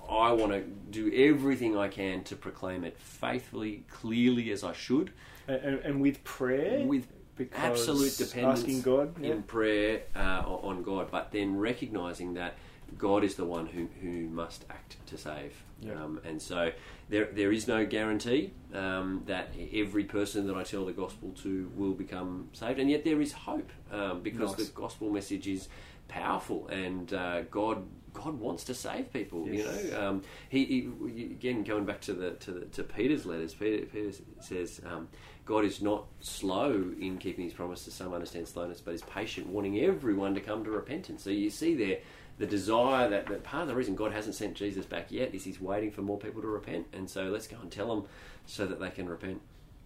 I 0.09 0.33
want 0.33 0.53
to 0.53 0.63
do 0.91 1.13
everything 1.15 1.77
I 1.77 1.89
can 1.89 2.25
to 2.25 2.37
proclaim 2.37 2.85
it 2.85 2.99
faithfully, 2.99 3.85
clearly 3.91 4.51
as 4.51 4.65
I 4.65 4.73
should, 4.73 5.13
and, 5.49 5.57
and, 5.63 5.79
and 5.81 6.01
with 6.01 6.23
prayer, 6.25 6.85
with 6.87 7.07
because 7.37 7.81
absolute 7.81 8.17
dependence 8.17 8.61
asking 8.61 8.83
God. 8.83 9.15
Yeah. 9.21 9.33
in 9.33 9.43
prayer 9.43 10.03
uh, 10.15 10.43
on 10.47 10.83
God, 10.83 11.11
but 11.11 11.33
then 11.33 11.57
recognizing 11.59 12.35
that 12.35 12.55
God 12.97 13.25
is 13.25 13.35
the 13.35 13.45
one 13.45 13.67
who, 13.67 13.89
who 14.01 14.29
must 14.29 14.65
act 14.71 14.97
to 15.07 15.19
save. 15.19 15.53
Yeah. 15.81 16.03
Um, 16.03 16.21
and 16.25 16.41
so 16.41 16.73
there, 17.09 17.27
there 17.27 17.53
is 17.53 17.69
no 17.69 17.85
guarantee 17.85 18.53
um, 18.73 19.23
that 19.27 19.51
every 19.75 20.05
person 20.05 20.47
that 20.47 20.57
I 20.57 20.63
tell 20.63 20.87
the 20.87 20.93
gospel 20.93 21.35
to 21.43 21.71
will 21.75 21.93
become 21.93 22.49
saved, 22.53 22.79
and 22.79 22.91
yet 22.91 23.05
there 23.05 23.21
is 23.21 23.33
hope 23.33 23.71
um, 23.93 24.23
because 24.23 24.57
Nice. 24.57 24.69
the 24.69 24.73
gospel 24.73 25.11
message 25.11 25.47
is 25.47 25.69
powerful, 26.09 26.69
and 26.69 27.13
uh, 27.13 27.43
God 27.43 27.85
God 28.25 28.39
wants 28.41 28.65
to 28.65 28.75
save 28.75 29.13
people. 29.13 29.47
Yes. 29.49 29.85
You 29.85 29.91
know, 29.93 30.09
um, 30.09 30.23
he, 30.49 30.65
he 30.65 31.25
again 31.25 31.63
going 31.65 31.85
back 31.85 32.01
to 32.03 32.13
the 32.15 32.31
to, 32.33 32.51
the, 32.53 32.61
to 32.67 32.83
Peter's 32.83 33.27
letters. 33.27 33.55
Peter, 33.55 33.87
Peter 33.87 34.13
says. 34.41 34.81
Um, 34.87 35.09
God 35.45 35.65
is 35.65 35.81
not 35.81 36.07
slow 36.19 36.73
in 37.01 37.19
keeping 37.19 37.45
his 37.45 37.53
promises. 37.55 37.95
Some 37.95 38.13
understand 38.13 38.49
slowness, 38.49 38.81
but 38.81 38.95
is 38.95 39.03
patient, 39.03 39.47
wanting 39.47 39.79
everyone 39.79 40.35
to 40.35 40.41
come 40.41 40.65
to 40.65 40.71
repentance. 40.73 41.23
So 41.23 41.31
you 41.31 41.51
see 41.51 41.77
there 41.77 41.99
the 42.39 42.47
desire 42.47 43.09
that, 43.11 43.27
that 43.29 43.45
part 43.45 43.63
of 43.63 43.69
the 43.69 43.77
reason 43.77 43.95
God 43.95 44.11
hasn't 44.11 44.35
sent 44.35 44.57
Jesus 44.57 44.85
back 44.87 45.07
yet 45.11 45.33
is 45.37 45.45
he's 45.45 45.61
waiting 45.61 45.93
for 45.93 46.03
more 46.03 46.19
people 46.19 46.43
to 46.43 46.49
repent. 46.49 46.89
And 46.93 47.09
so 47.09 47.27
let's 47.27 47.47
go 47.47 47.59
and 47.63 47.71
tell 47.71 47.87
them 47.95 48.07
so 48.45 48.67
that 48.67 48.81
they 48.81 48.91
can 48.91 49.09
repent. 49.09 49.41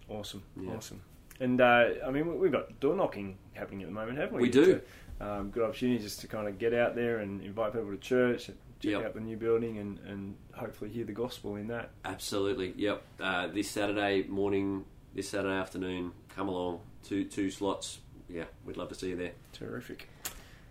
Awesome, 0.09 0.43
Yeah. 0.59 0.73
awesome. 0.77 1.03
And 1.41 1.61
uh, 1.61 1.89
I 2.07 2.11
mean, 2.11 2.27
we- 2.27 2.39
we've 2.39 2.53
got 2.53 2.81
door 2.81 2.97
knocking 2.97 3.37
happening 3.53 3.83
at 3.83 3.89
the 3.89 3.95
moment, 3.95 4.17
haven't 4.17 4.37
we? 4.37 4.43
We 4.45 4.49
do. 4.51 4.81
Um, 5.21 5.51
good 5.51 5.63
opportunity 5.63 6.03
just 6.03 6.21
to 6.21 6.27
kind 6.27 6.49
of 6.49 6.59
get 6.59 6.73
out 6.73 6.95
there 6.95 7.19
and 7.19 7.43
invite 7.43 7.73
people 7.75 7.91
to 7.91 7.97
church, 7.99 8.47
check 8.47 8.55
Yep. 8.83 9.05
out 9.05 9.15
the 9.15 9.21
new 9.21 9.37
building, 9.37 9.77
and, 9.79 9.99
and 10.07 10.35
hopefully 10.55 10.91
hear 10.91 11.05
the 11.05 11.13
gospel 11.13 11.57
in 11.57 11.67
that. 11.69 11.91
Absolutely. 12.05 12.73
Yep. 12.77 13.03
Uh, 13.21 13.47
this 13.49 13.69
Saturday 13.71 14.23
morning, 14.29 14.85
this 15.15 15.29
Saturday 15.29 15.55
afternoon, 15.55 16.13
come 16.35 16.49
along. 16.49 16.81
Two 17.03 17.25
two 17.25 17.51
slots. 17.51 17.99
Yeah, 18.29 18.45
we'd 18.65 18.77
love 18.77 18.89
to 18.91 18.95
see 18.95 19.09
you 19.11 19.17
there. 19.17 19.33
Terrific. 19.53 20.09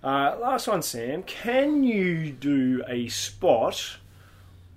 Uh, 0.03 0.37
last 0.39 0.67
one, 0.67 0.81
Sam. 0.81 1.23
Can 1.23 1.83
you 1.83 2.31
do 2.31 2.83
a 2.87 3.07
spot 3.09 3.97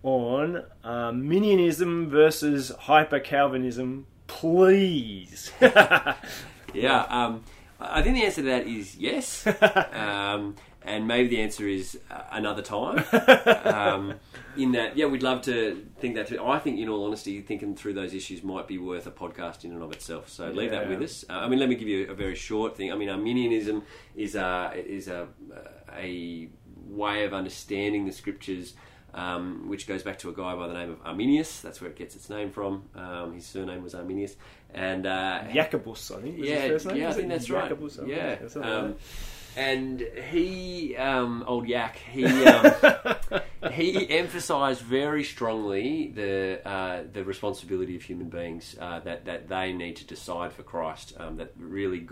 on 0.03 0.57
uh, 0.57 0.65
Arminianism 0.85 2.09
versus 2.11 2.71
hyper 2.81 3.21
Calvinism, 3.21 4.07
please? 4.27 5.53
Yeah, 6.75 7.03
um, 7.03 7.45
I 7.91 8.03
think 8.03 8.17
the 8.17 8.25
answer 8.25 8.43
to 8.43 8.49
that 8.49 8.67
is 8.67 8.97
yes, 8.97 9.47
um, 9.93 10.57
and 10.83 11.07
maybe 11.07 11.29
the 11.29 11.43
answer 11.43 11.67
is 11.67 11.99
uh, 12.11 12.23
another 12.31 12.63
time. 12.63 13.05
Um, 13.65 14.15
in 14.57 14.73
that, 14.73 14.97
yeah, 14.97 15.07
we'd 15.07 15.23
love 15.23 15.43
to 15.43 15.87
think 15.99 16.15
that 16.17 16.29
through. 16.29 16.45
I 16.45 16.59
think, 16.59 16.79
in 16.79 16.89
all 16.89 17.07
honesty, 17.07 17.41
thinking 17.41 17.75
through 17.75 17.95
those 17.95 18.13
issues 18.13 18.43
might 18.43 18.69
be 18.69 18.77
worth 18.77 19.07
a 19.07 19.11
podcast 19.11 19.65
in 19.65 19.73
and 19.73 19.83
of 19.83 19.93
itself. 19.93 20.29
So 20.29 20.51
leave 20.51 20.73
that 20.73 20.89
with 20.89 21.01
us. 21.01 21.25
Uh, 21.29 21.35
I 21.35 21.49
mean, 21.49 21.59
let 21.59 21.69
me 21.69 21.75
give 21.75 21.89
you 21.89 22.11
a 22.11 22.15
very 22.15 22.35
short 22.35 22.77
thing. 22.77 22.93
I 22.93 22.97
mean, 22.97 23.09
Arminianism 23.09 23.83
is 24.15 24.35
a 24.35 24.73
is 24.75 25.09
a 25.09 25.29
a 25.97 26.49
way 26.87 27.25
of 27.25 27.33
understanding 27.33 28.05
the 28.05 28.13
scriptures. 28.13 28.75
Um, 29.15 29.69
which 29.69 29.87
goes 29.87 30.03
back 30.03 30.19
to 30.21 30.29
a 30.31 30.33
guy 30.33 30.55
by 30.55 30.69
the 30.69 30.75
name 30.75 30.91
of 30.91 30.99
Arminius. 31.05 31.61
That's 31.61 31.81
where 31.81 31.91
it 31.91 31.97
gets 31.97 32.17
its 32.17 32.31
name 32.31 32.51
from. 32.51 32.85
Um, 32.95 33.35
his 33.35 33.47
surname 33.47 33.83
was 33.83 33.95
Arminius, 33.95 34.37
and 34.75 35.07
uh, 35.07 35.45
Jacobus, 35.53 36.11
I 36.11 36.21
think. 36.21 36.39
Was 36.39 36.49
yeah, 36.49 36.61
his 36.61 36.71
first 36.71 36.87
name? 36.87 36.97
yeah, 36.97 37.11
I 37.11 37.13
think 37.13 37.29
that's 37.29 37.51
right. 37.51 37.69
Jacobus, 37.69 37.97
think, 37.97 38.09
Yeah, 38.09 38.37
um, 38.63 38.97
and 39.55 40.01
he, 40.31 40.97
um, 40.97 41.45
old 41.47 41.69
Yak, 41.69 41.97
he 41.97 42.25
um, 42.25 42.73
he 43.73 44.09
emphasised 44.09 44.81
very 44.81 45.25
strongly 45.25 46.09
the 46.15 46.67
uh, 46.67 47.03
the 47.13 47.23
responsibility 47.23 47.95
of 47.97 48.03
human 48.03 48.31
beings 48.31 48.77
uh, 48.81 49.01
that 49.01 49.27
that 49.27 49.49
they 49.49 49.75
need 49.75 49.97
to 49.97 50.07
decide 50.07 50.55
for 50.55 50.63
Christ. 50.63 51.13
Um, 51.19 51.37
that 51.37 51.53
really, 51.59 52.09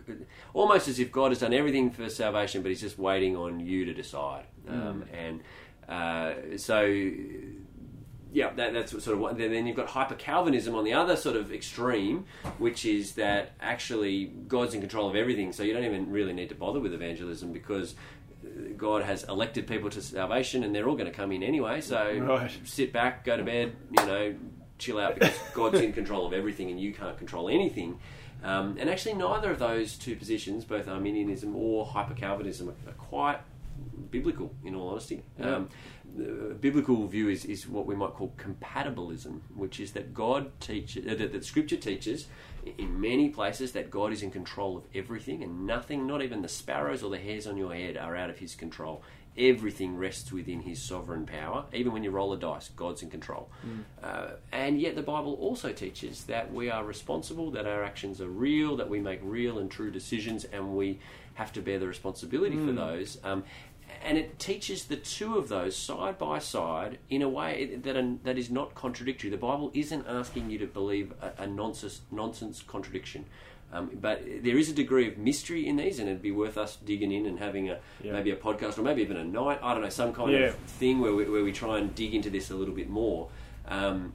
almost 0.53 0.87
as 0.87 0.99
if 0.99 1.11
God 1.11 1.31
has 1.31 1.39
done 1.39 1.55
everything 1.55 1.91
for 1.91 2.11
salvation, 2.11 2.61
but 2.63 2.69
He's 2.69 2.83
just 2.83 2.99
waiting 2.99 3.37
on 3.37 3.59
you 3.61 3.87
to 3.87 3.95
decide. 3.95 4.45
Um, 4.69 5.05
And 5.13 5.41
uh, 5.91 6.57
so 6.57 6.85
yeah, 8.33 8.51
that, 8.55 8.73
that's 8.73 8.93
what 8.95 9.03
sort 9.03 9.15
of 9.17 9.21
what. 9.21 9.37
Then, 9.37 9.67
you've 9.67 9.77
got 9.77 9.89
hyper 9.89 10.15
Calvinism 10.15 10.75
on 10.77 10.85
the 10.85 10.93
other 10.93 11.17
sort 11.17 11.35
of 11.37 11.53
extreme, 11.53 12.27
which 12.59 12.85
is 12.85 13.13
that 13.13 13.53
actually 13.61 14.27
God's 14.47 14.73
in 14.75 14.81
control 14.81 15.09
of 15.11 15.17
everything, 15.17 15.53
so 15.53 15.63
you 15.65 15.73
don't 15.73 15.85
even 15.85 16.11
really 16.11 16.33
need 16.33 16.49
to 16.51 16.55
bother 16.55 16.79
with 16.79 16.95
evangelism 16.95 17.53
because 17.53 17.97
God 18.77 19.03
has 19.03 19.25
elected 19.25 19.67
people 19.67 19.91
to 19.91 20.01
salvation, 20.01 20.63
and 20.63 20.73
they're 20.75 20.89
all 20.89 20.95
going 20.95 21.11
to 21.11 21.17
come 21.17 21.33
in 21.33 21.43
anyway. 21.43 21.81
So 21.81 22.19
Right. 22.19 22.51
sit 22.65 22.93
back, 22.93 23.25
go 23.25 23.37
to 23.37 23.43
bed, 23.43 23.75
you 23.99 24.07
know, 24.07 24.35
chill 24.79 24.99
out 24.99 25.15
because 25.19 25.37
God's 25.55 25.81
in 25.81 25.93
control 25.93 26.25
of 26.25 26.33
everything, 26.33 26.71
and 26.71 26.81
you 26.81 26.95
can't 26.95 27.19
control 27.19 27.49
anything. 27.49 27.99
Um, 28.45 28.77
and 28.79 28.89
actually, 28.89 29.15
neither 29.15 29.51
of 29.51 29.59
those 29.59 29.99
two 29.99 30.15
positions, 30.17 30.65
both 30.65 30.87
Arminianism 30.89 31.55
or 31.57 31.85
hyper 31.85 32.15
Calvinism, 32.15 32.69
are 32.69 32.93
quite 32.93 33.41
biblical, 34.01 34.55
in 34.65 34.75
all 34.75 34.89
honesty. 34.89 35.23
Yeah. 35.39 35.57
Um, 35.57 35.69
the 36.17 36.57
biblical 36.61 37.07
view 37.07 37.29
is, 37.29 37.45
is 37.45 37.69
what 37.69 37.87
we 37.87 37.95
might 37.95 38.15
call 38.15 38.35
compatibilism, 38.37 39.41
which 39.55 39.79
is 39.79 39.93
that 39.93 40.13
God 40.13 40.51
teaches, 40.61 41.07
uh, 41.07 41.15
that, 41.15 41.33
that 41.33 41.45
Scripture 41.45 41.77
teaches 41.77 42.27
in 42.79 43.01
many 43.01 43.29
places 43.29 43.73
that 43.73 43.91
God 43.91 44.13
is 44.13 44.23
in 44.23 44.31
control 44.31 44.77
of 44.77 44.85
everything 44.95 45.43
and 45.43 45.67
nothing, 45.67 46.07
not 46.07 46.23
even 46.23 46.43
the 46.43 46.49
sparrows 46.49 47.03
or 47.03 47.11
the 47.11 47.19
hairs 47.19 47.47
on 47.47 47.57
your 47.57 47.75
head, 47.75 47.97
are 47.97 48.17
out 48.17 48.31
of 48.31 48.39
His 48.39 48.55
control. 48.55 49.03
Everything 49.39 49.97
rests 49.97 50.33
within 50.33 50.61
His 50.61 50.83
sovereign 50.83 51.25
power. 51.25 51.65
Even 51.73 51.93
when 51.93 52.03
you 52.03 52.11
roll 52.11 52.33
a 52.33 52.37
dice, 52.37 52.69
God's 52.71 53.03
in 53.03 53.11
control. 53.11 53.49
Uh, 54.03 54.31
and 54.51 54.81
yet, 54.81 54.97
the 54.97 55.03
Bible 55.03 55.35
also 55.35 55.73
teaches 55.73 56.25
that 56.25 56.53
we 56.53 56.69
are 56.69 56.85
responsible, 56.85 57.53
that 57.53 57.67
our 57.67 57.85
actions 57.85 58.21
are 58.21 58.29
real, 58.29 58.77
that 58.77 58.91
we 58.91 59.01
make 59.01 59.21
real 59.23 59.61
and 59.61 59.71
true 59.71 59.91
decisions, 59.93 60.45
and 60.45 60.77
we 60.77 60.99
have 61.35 61.53
to 61.53 61.63
bear 61.63 61.79
the 61.79 61.87
responsibility 61.87 62.57
for 62.57 62.73
those. 62.73 63.19
Um, 63.23 63.45
and 64.03 64.17
it 64.19 64.39
teaches 64.39 64.85
the 64.85 64.97
two 64.97 65.37
of 65.37 65.49
those 65.49 65.77
side 65.77 66.19
by 66.19 66.39
side 66.39 66.99
in 67.09 67.23
a 67.23 67.29
way 67.29 67.77
that 67.77 67.97
are, 67.97 68.17
that 68.25 68.39
is 68.39 68.51
not 68.51 68.75
contradictory. 68.75 69.31
The 69.31 69.37
Bible 69.37 69.71
isn't 69.75 70.07
asking 70.09 70.51
you 70.51 70.59
to 70.59 70.67
believe 70.67 71.13
a, 71.21 71.43
a 71.43 71.47
nonsense 71.47 72.01
nonsense 72.11 72.63
contradiction. 72.67 73.27
Um, 73.73 73.91
but 74.01 74.23
there 74.43 74.59
is 74.59 74.69
a 74.69 74.73
degree 74.73 75.07
of 75.07 75.17
mystery 75.17 75.65
in 75.69 75.77
these, 75.77 76.01
and 76.01 76.09
it'd 76.09 76.21
be 76.23 76.33
worth 76.33 76.59
us 76.59 76.77
digging 76.85 77.13
in 77.13 77.25
and 77.27 77.39
having 77.39 77.71
a 77.71 77.79
Yeah. 78.03 78.13
maybe 78.15 78.33
a 78.33 78.37
podcast 78.37 78.79
or 78.79 78.83
maybe 78.83 79.01
even 79.03 79.17
a 79.17 79.23
night. 79.25 79.61
I 79.63 79.75
don't 79.75 79.83
know, 79.85 79.89
some 79.91 80.13
kind 80.13 80.33
Yeah. 80.33 80.39
of 80.49 80.55
thing 80.57 80.99
where 80.99 81.15
we, 81.15 81.25
where 81.31 81.45
we 81.45 81.53
try 81.53 81.79
and 81.79 81.95
dig 81.95 82.13
into 82.15 82.31
this 82.31 82.51
a 82.51 82.57
little 82.57 82.75
bit 82.75 82.89
more. 82.91 83.29
Um, 83.69 84.13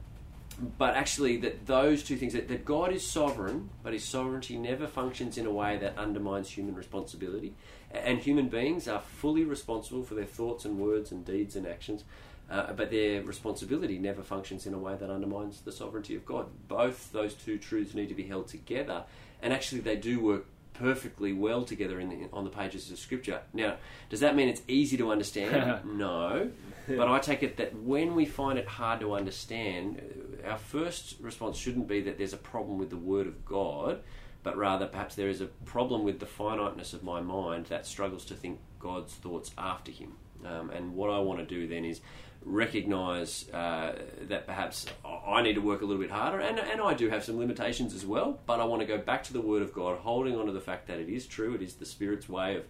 but 0.78 0.94
actually, 0.94 1.36
that 1.38 1.66
those 1.66 2.02
two 2.02 2.16
things 2.16 2.32
that, 2.32 2.48
that 2.48 2.64
God 2.64 2.92
is 2.92 3.06
sovereign, 3.06 3.70
but 3.82 3.92
His 3.92 4.04
sovereignty 4.04 4.56
never 4.56 4.86
functions 4.86 5.36
in 5.36 5.46
a 5.46 5.50
way 5.50 5.76
that 5.78 5.98
undermines 5.98 6.50
human 6.50 6.74
responsibility, 6.74 7.54
and 7.90 8.18
human 8.18 8.48
beings 8.48 8.88
are 8.88 9.00
fully 9.00 9.44
responsible 9.44 10.02
for 10.02 10.14
their 10.14 10.24
thoughts 10.24 10.64
and 10.64 10.78
words 10.78 11.12
and 11.12 11.24
deeds 11.24 11.56
and 11.56 11.66
actions. 11.66 12.04
Uh, 12.48 12.72
but 12.72 12.92
their 12.92 13.22
responsibility 13.22 13.98
never 13.98 14.22
functions 14.22 14.66
in 14.66 14.72
a 14.72 14.78
way 14.78 14.94
that 14.94 15.10
undermines 15.10 15.62
the 15.62 15.72
sovereignty 15.72 16.14
of 16.14 16.24
God. 16.24 16.46
Both 16.68 17.10
those 17.10 17.34
two 17.34 17.58
truths 17.58 17.92
need 17.92 18.08
to 18.08 18.14
be 18.14 18.28
held 18.28 18.46
together, 18.46 19.04
and 19.42 19.52
actually, 19.52 19.80
they 19.82 19.96
do 19.96 20.20
work 20.20 20.46
perfectly 20.78 21.32
well 21.32 21.64
together 21.64 22.00
in 22.00 22.08
the, 22.08 22.28
on 22.32 22.44
the 22.44 22.50
pages 22.50 22.90
of 22.90 22.98
Scripture. 22.98 23.40
Now, 23.52 23.76
does 24.10 24.20
that 24.20 24.36
mean 24.36 24.48
it's 24.48 24.62
easy 24.68 24.96
to 24.96 25.10
understand? 25.10 25.84
no. 25.98 26.50
But 26.88 27.08
I 27.08 27.18
take 27.18 27.42
it 27.42 27.56
that 27.56 27.74
when 27.74 28.14
we 28.14 28.24
find 28.24 28.58
it 28.58 28.66
hard 28.66 29.00
to 29.00 29.14
understand, 29.14 30.00
uh, 30.44 30.50
our 30.50 30.58
first 30.58 31.16
response 31.20 31.56
shouldn't 31.56 31.88
be 31.88 32.00
that 32.02 32.18
there's 32.18 32.32
a 32.32 32.38
problem 32.38 32.78
with 32.78 32.90
the 32.90 32.96
Word 32.96 33.26
of 33.26 33.44
God, 33.44 34.00
but 34.42 34.56
rather 34.56 34.86
perhaps 34.86 35.16
there 35.16 35.28
is 35.28 35.40
a 35.40 35.46
problem 35.64 36.04
with 36.04 36.20
the 36.20 36.26
finiteness 36.26 36.92
of 36.92 37.02
my 37.02 37.20
mind 37.20 37.66
that 37.66 37.86
struggles 37.86 38.24
to 38.26 38.34
think 38.34 38.60
God's 38.78 39.14
thoughts 39.14 39.50
after 39.58 39.90
Him. 39.90 40.12
Um, 40.44 40.70
and 40.70 40.94
what 40.94 41.10
I 41.10 41.18
want 41.18 41.40
to 41.40 41.46
do 41.46 41.66
then 41.66 41.84
is 41.84 42.00
recognize 42.46 43.50
uh, 43.50 43.92
that 44.28 44.46
perhaps 44.46 44.86
I 45.04 45.42
need 45.42 45.54
to 45.54 45.60
work 45.60 45.82
a 45.82 45.84
little 45.84 46.00
bit 46.00 46.12
harder, 46.12 46.38
and, 46.38 46.58
and 46.58 46.80
I 46.80 46.94
do 46.94 47.10
have 47.10 47.24
some 47.24 47.38
limitations 47.38 47.92
as 47.92 48.06
well, 48.06 48.38
but 48.46 48.60
I 48.60 48.64
want 48.64 48.80
to 48.80 48.86
go 48.86 48.98
back 48.98 49.24
to 49.24 49.32
the 49.32 49.40
Word 49.40 49.62
of 49.62 49.72
God, 49.72 49.98
holding 49.98 50.36
on 50.36 50.46
to 50.46 50.52
the 50.52 50.60
fact 50.60 50.86
that 50.86 51.00
it 51.00 51.08
is 51.08 51.26
true, 51.26 51.54
it 51.54 51.62
is 51.62 51.74
the 51.74 51.84
Spirit's 51.84 52.28
way 52.28 52.56
of 52.56 52.64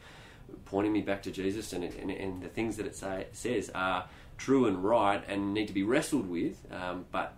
pointing 0.65 0.93
me 0.93 1.03
back 1.03 1.23
to 1.25 1.31
Jesus, 1.31 1.75
and, 1.75 1.85
and, 1.85 2.11
and 2.11 2.43
the 2.43 2.49
things 2.49 2.79
that 2.79 2.87
it 2.87 2.97
say, 2.97 3.27
says 3.33 3.71
are 3.75 4.07
true 4.39 4.67
and 4.67 4.83
right 4.83 5.23
and 5.29 5.53
need 5.53 5.67
to 5.67 5.75
be 5.75 5.83
wrestled 5.83 6.29
with, 6.29 6.59
um, 6.73 7.05
but 7.13 7.35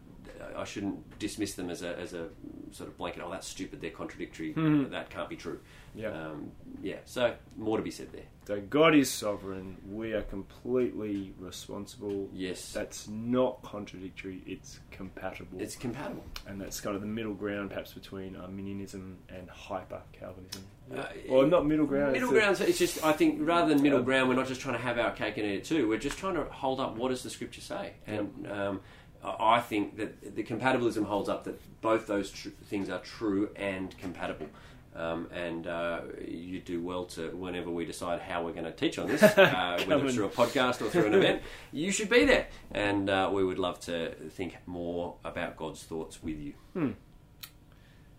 I 0.57 0.65
shouldn't 0.65 1.19
dismiss 1.19 1.55
them 1.55 1.71
as 1.71 1.83
a, 1.83 1.99
as 1.99 2.13
a 2.15 2.29
sort 2.73 2.89
of 2.89 2.97
blanket, 2.99 3.23
oh, 3.25 3.31
that's 3.31 3.47
stupid, 3.49 3.81
they're 3.81 3.91
contradictory, 3.91 4.53
that 4.91 5.11
can't 5.11 5.29
be 5.29 5.37
true. 5.37 5.61
Yeah. 5.95 6.09
Um, 6.11 6.53
yeah, 6.83 6.97
so 7.07 7.35
more 7.57 7.77
to 7.77 7.83
be 7.83 7.91
said 7.91 8.13
there. 8.13 8.23
So 8.47 8.61
God 8.61 8.95
is 8.95 9.11
sovereign. 9.11 9.77
We 9.91 10.13
are 10.13 10.23
completely 10.23 11.35
responsible. 11.39 12.29
Yes. 12.33 12.73
That's 12.73 13.09
not 13.09 13.63
contradictory. 13.63 14.43
It's 14.47 14.79
compatible. 14.91 15.61
It's 15.61 15.77
compatible. 15.77 16.23
and 16.47 16.61
that's 16.61 16.81
kind 16.81 16.95
of 16.95 17.03
the 17.03 17.09
middle 17.09 17.35
ground, 17.35 17.71
perhaps 17.71 17.93
between 17.93 18.37
Arminianism 18.37 19.17
and 19.29 19.49
hyper 19.51 20.01
Calvinism. 20.13 20.63
Uh, 20.95 21.05
or 21.29 21.47
not 21.47 21.67
middle 21.67 21.85
ground. 21.87 22.13
Middle 22.13 22.29
it's 22.31 22.39
a- 22.39 22.41
ground. 22.41 22.61
It's 22.71 22.79
just 22.79 23.05
I 23.05 23.13
think 23.13 23.39
rather 23.41 23.69
than 23.73 23.83
middle 23.83 23.99
Yeah. 23.99 24.05
ground, 24.07 24.29
we're 24.29 24.37
not 24.37 24.47
just 24.47 24.61
trying 24.61 24.77
to 24.77 24.83
have 24.83 24.99
our 24.99 25.11
cake 25.13 25.37
and 25.37 25.47
eat 25.47 25.55
it 25.57 25.65
too. 25.65 25.89
We're 25.89 25.99
just 25.99 26.17
trying 26.19 26.35
to 26.35 26.45
hold 26.45 26.81
up 26.81 26.97
what 26.97 27.09
does 27.09 27.23
the 27.23 27.31
scripture 27.31 27.61
say, 27.61 27.93
and 28.07 28.47
um, 28.51 28.81
I 29.23 29.61
think 29.61 29.97
that 29.97 30.37
the 30.37 30.45
compatibilism 30.45 31.05
holds 31.05 31.29
up 31.29 31.45
that 31.45 31.61
both 31.81 32.07
those 32.07 32.31
tr- 32.31 32.51
things 32.67 32.89
are 32.89 33.01
true 33.01 33.51
and 33.57 33.97
compatible. 33.99 34.47
Um, 34.95 35.29
and 35.33 35.67
uh, 35.67 36.01
you 36.27 36.61
do 36.61 36.83
well 36.83 37.05
to 37.07 37.29
whenever 37.31 37.71
we 37.71 37.85
decide 37.85 38.21
how 38.21 38.45
we're 38.45 38.53
going 38.53 38.65
to 38.65 38.73
teach 38.73 38.99
on 38.99 39.07
this, 39.07 39.23
uh, 39.39 39.81
whether 39.87 40.05
it's 40.07 40.15
through 40.15 40.27
a 40.27 40.31
podcast 40.31 40.81
or 40.81 40.91
through 40.91 41.07
an 41.07 41.15
event, 41.23 41.43
you 41.73 41.93
should 41.93 42.09
be 42.09 42.25
there, 42.25 42.49
and 42.73 43.09
uh, 43.09 43.31
we 43.33 43.45
would 43.45 43.59
love 43.59 43.79
to 43.81 44.13
think 44.31 44.57
more 44.67 45.15
about 45.25 45.57
God's 45.57 45.83
thoughts 45.85 46.21
with 46.23 46.39
you. 46.39 46.55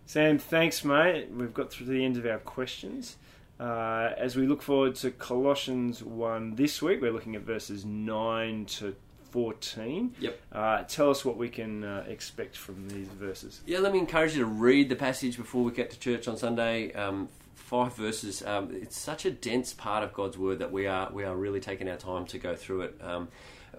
Sam, 0.05 0.39
thanks, 0.39 0.85
mate. 0.85 1.29
We've 1.31 1.53
got 1.53 1.71
through 1.71 1.87
to 1.87 1.91
the 1.91 2.05
end 2.05 2.17
of 2.17 2.25
our 2.25 2.39
questions. 2.39 3.17
Uh, 3.59 4.13
as 4.17 4.37
we 4.37 4.47
look 4.47 4.61
forward 4.61 4.95
to 4.95 5.11
Colossians 5.11 6.01
1 6.01 6.55
this 6.55 6.81
week, 6.81 7.01
we're 7.01 7.11
looking 7.11 7.35
at 7.35 7.41
verses 7.41 7.83
9 7.83 8.65
to 8.65 8.95
14. 9.31 10.15
Yep. 10.19 10.41
Uh, 10.51 10.83
tell 10.83 11.09
us 11.09 11.23
what 11.23 11.37
we 11.37 11.49
can 11.49 11.83
uh, 11.83 12.05
expect 12.07 12.57
from 12.57 12.87
these 12.89 13.07
verses. 13.07 13.61
Yeah, 13.65 13.79
let 13.79 13.93
me 13.93 13.99
encourage 13.99 14.33
you 14.33 14.39
to 14.39 14.45
read 14.45 14.89
the 14.89 14.95
passage 14.95 15.37
before 15.37 15.63
we 15.63 15.71
get 15.71 15.91
to 15.91 15.99
church 15.99 16.27
on 16.27 16.37
Sunday. 16.37 16.91
Um, 16.93 17.29
five 17.55 17.93
verses. 17.95 18.43
Um, 18.43 18.69
it's 18.73 18.97
such 18.97 19.25
a 19.25 19.31
dense 19.31 19.73
part 19.73 20.03
of 20.03 20.11
God's 20.13 20.37
word 20.37 20.59
that 20.59 20.71
we 20.71 20.87
are 20.87 21.11
we 21.13 21.23
are 21.23 21.35
really 21.35 21.59
taking 21.59 21.87
our 21.87 21.97
time 21.97 22.25
to 22.27 22.39
go 22.39 22.55
through 22.55 22.81
it. 22.81 22.99
Um, 23.01 23.27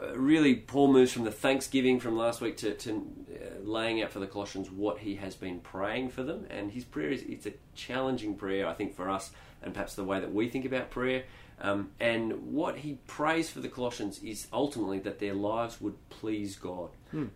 uh, 0.01 0.17
really, 0.17 0.55
Paul 0.55 0.93
moves 0.93 1.13
from 1.13 1.25
the 1.25 1.31
thanksgiving 1.31 2.01
from 2.01 2.17
last 2.17 2.41
week 2.41 2.57
to, 2.59 2.75
to 2.75 3.07
uh, 3.33 3.63
laying 3.63 4.03
out 4.03 4.11
for 4.11 4.19
the 4.19 4.27
Colossians 4.27 4.71
what 4.71 4.99
he 4.99 5.17
has 5.17 5.35
been 5.35 5.61
praying 5.61 6.11
for 6.11 6.23
them, 6.23 6.47
and 6.51 6.71
his 6.71 6.85
prayer 6.85 7.11
is 7.11 7.23
it's 7.23 7.47
a 7.47 7.53
challenging 7.75 8.35
prayer, 8.35 8.67
I 8.67 8.75
think, 8.75 8.95
for 8.95 9.09
us, 9.11 9.31
and 9.63 9.75
perhaps 9.75 9.95
the 9.95 10.05
way 10.05 10.21
that 10.21 10.33
we 10.33 10.49
think 10.49 10.65
about 10.65 10.91
prayer. 10.91 11.25
Um, 11.63 11.91
and 12.01 12.55
what 12.55 12.79
he 12.79 13.01
prays 13.07 13.51
for 13.51 13.61
the 13.61 13.69
Colossians 13.69 14.19
is 14.23 14.47
ultimately 14.51 14.99
that 15.01 15.19
their 15.19 15.35
lives 15.35 15.79
would 15.79 15.97
please 16.09 16.57
God. 16.57 16.91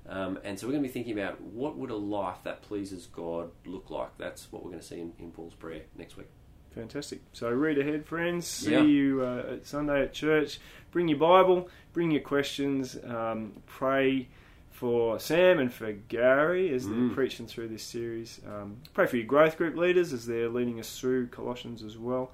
Um, 0.08 0.38
and 0.42 0.58
so 0.58 0.66
we're 0.66 0.72
going 0.72 0.82
to 0.82 0.88
be 0.88 0.92
thinking 0.92 1.18
about 1.18 1.42
what 1.42 1.76
would 1.76 1.90
a 1.90 1.96
life 1.96 2.38
that 2.44 2.62
pleases 2.62 3.06
God 3.06 3.50
look 3.66 3.90
like. 3.90 4.16
That's 4.16 4.50
what 4.50 4.64
we're 4.64 4.70
going 4.70 4.80
to 4.80 4.86
see 4.86 5.00
in, 5.00 5.12
in 5.18 5.30
Paul's 5.30 5.54
prayer 5.54 5.82
next 5.94 6.16
week. 6.16 6.28
Fantastic. 6.74 7.20
So 7.32 7.50
read 7.50 7.78
ahead, 7.78 8.04
friends. 8.06 8.46
See 8.46 8.72
Yeah. 8.72 8.82
you 8.82 9.22
uh, 9.22 9.52
at 9.54 9.66
Sunday 9.66 10.02
at 10.02 10.12
church. 10.12 10.58
Bring 10.90 11.08
your 11.08 11.18
Bible, 11.18 11.68
bring 11.92 12.10
your 12.10 12.22
questions, 12.22 12.96
um, 13.04 13.52
pray 13.66 14.28
for 14.70 15.18
Sam 15.20 15.58
and 15.60 15.72
for 15.72 15.92
Gary 15.92 16.72
as 16.74 16.86
they're 16.86 16.96
Mm. 16.96 17.14
preaching 17.14 17.46
through 17.46 17.68
this 17.68 17.82
series. 17.84 18.40
Um, 18.46 18.76
pray 18.92 19.06
for 19.06 19.16
your 19.16 19.26
growth 19.26 19.56
group 19.56 19.76
leaders 19.76 20.12
as 20.12 20.26
they're 20.26 20.48
leading 20.48 20.78
us 20.80 20.98
through 20.98 21.28
Colossians 21.28 21.82
as 21.82 21.96
well. 21.96 22.32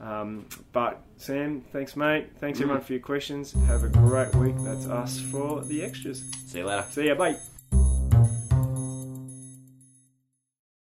Um, 0.00 0.44
but 0.72 1.00
Sam, 1.16 1.62
thanks, 1.72 1.96
mate. 1.96 2.28
Thanks 2.38 2.58
Mm. 2.58 2.62
everyone 2.62 2.82
for 2.82 2.92
your 2.92 3.02
questions. 3.02 3.52
Have 3.66 3.84
a 3.84 3.88
great 3.88 4.34
week. 4.36 4.54
That's 4.60 4.86
us 4.86 5.18
for 5.20 5.62
the 5.64 5.82
extras. 5.82 6.22
See 6.46 6.58
you 6.58 6.66
later. 6.66 6.86
See 6.90 7.06
ya, 7.08 7.14
bye. 7.14 7.57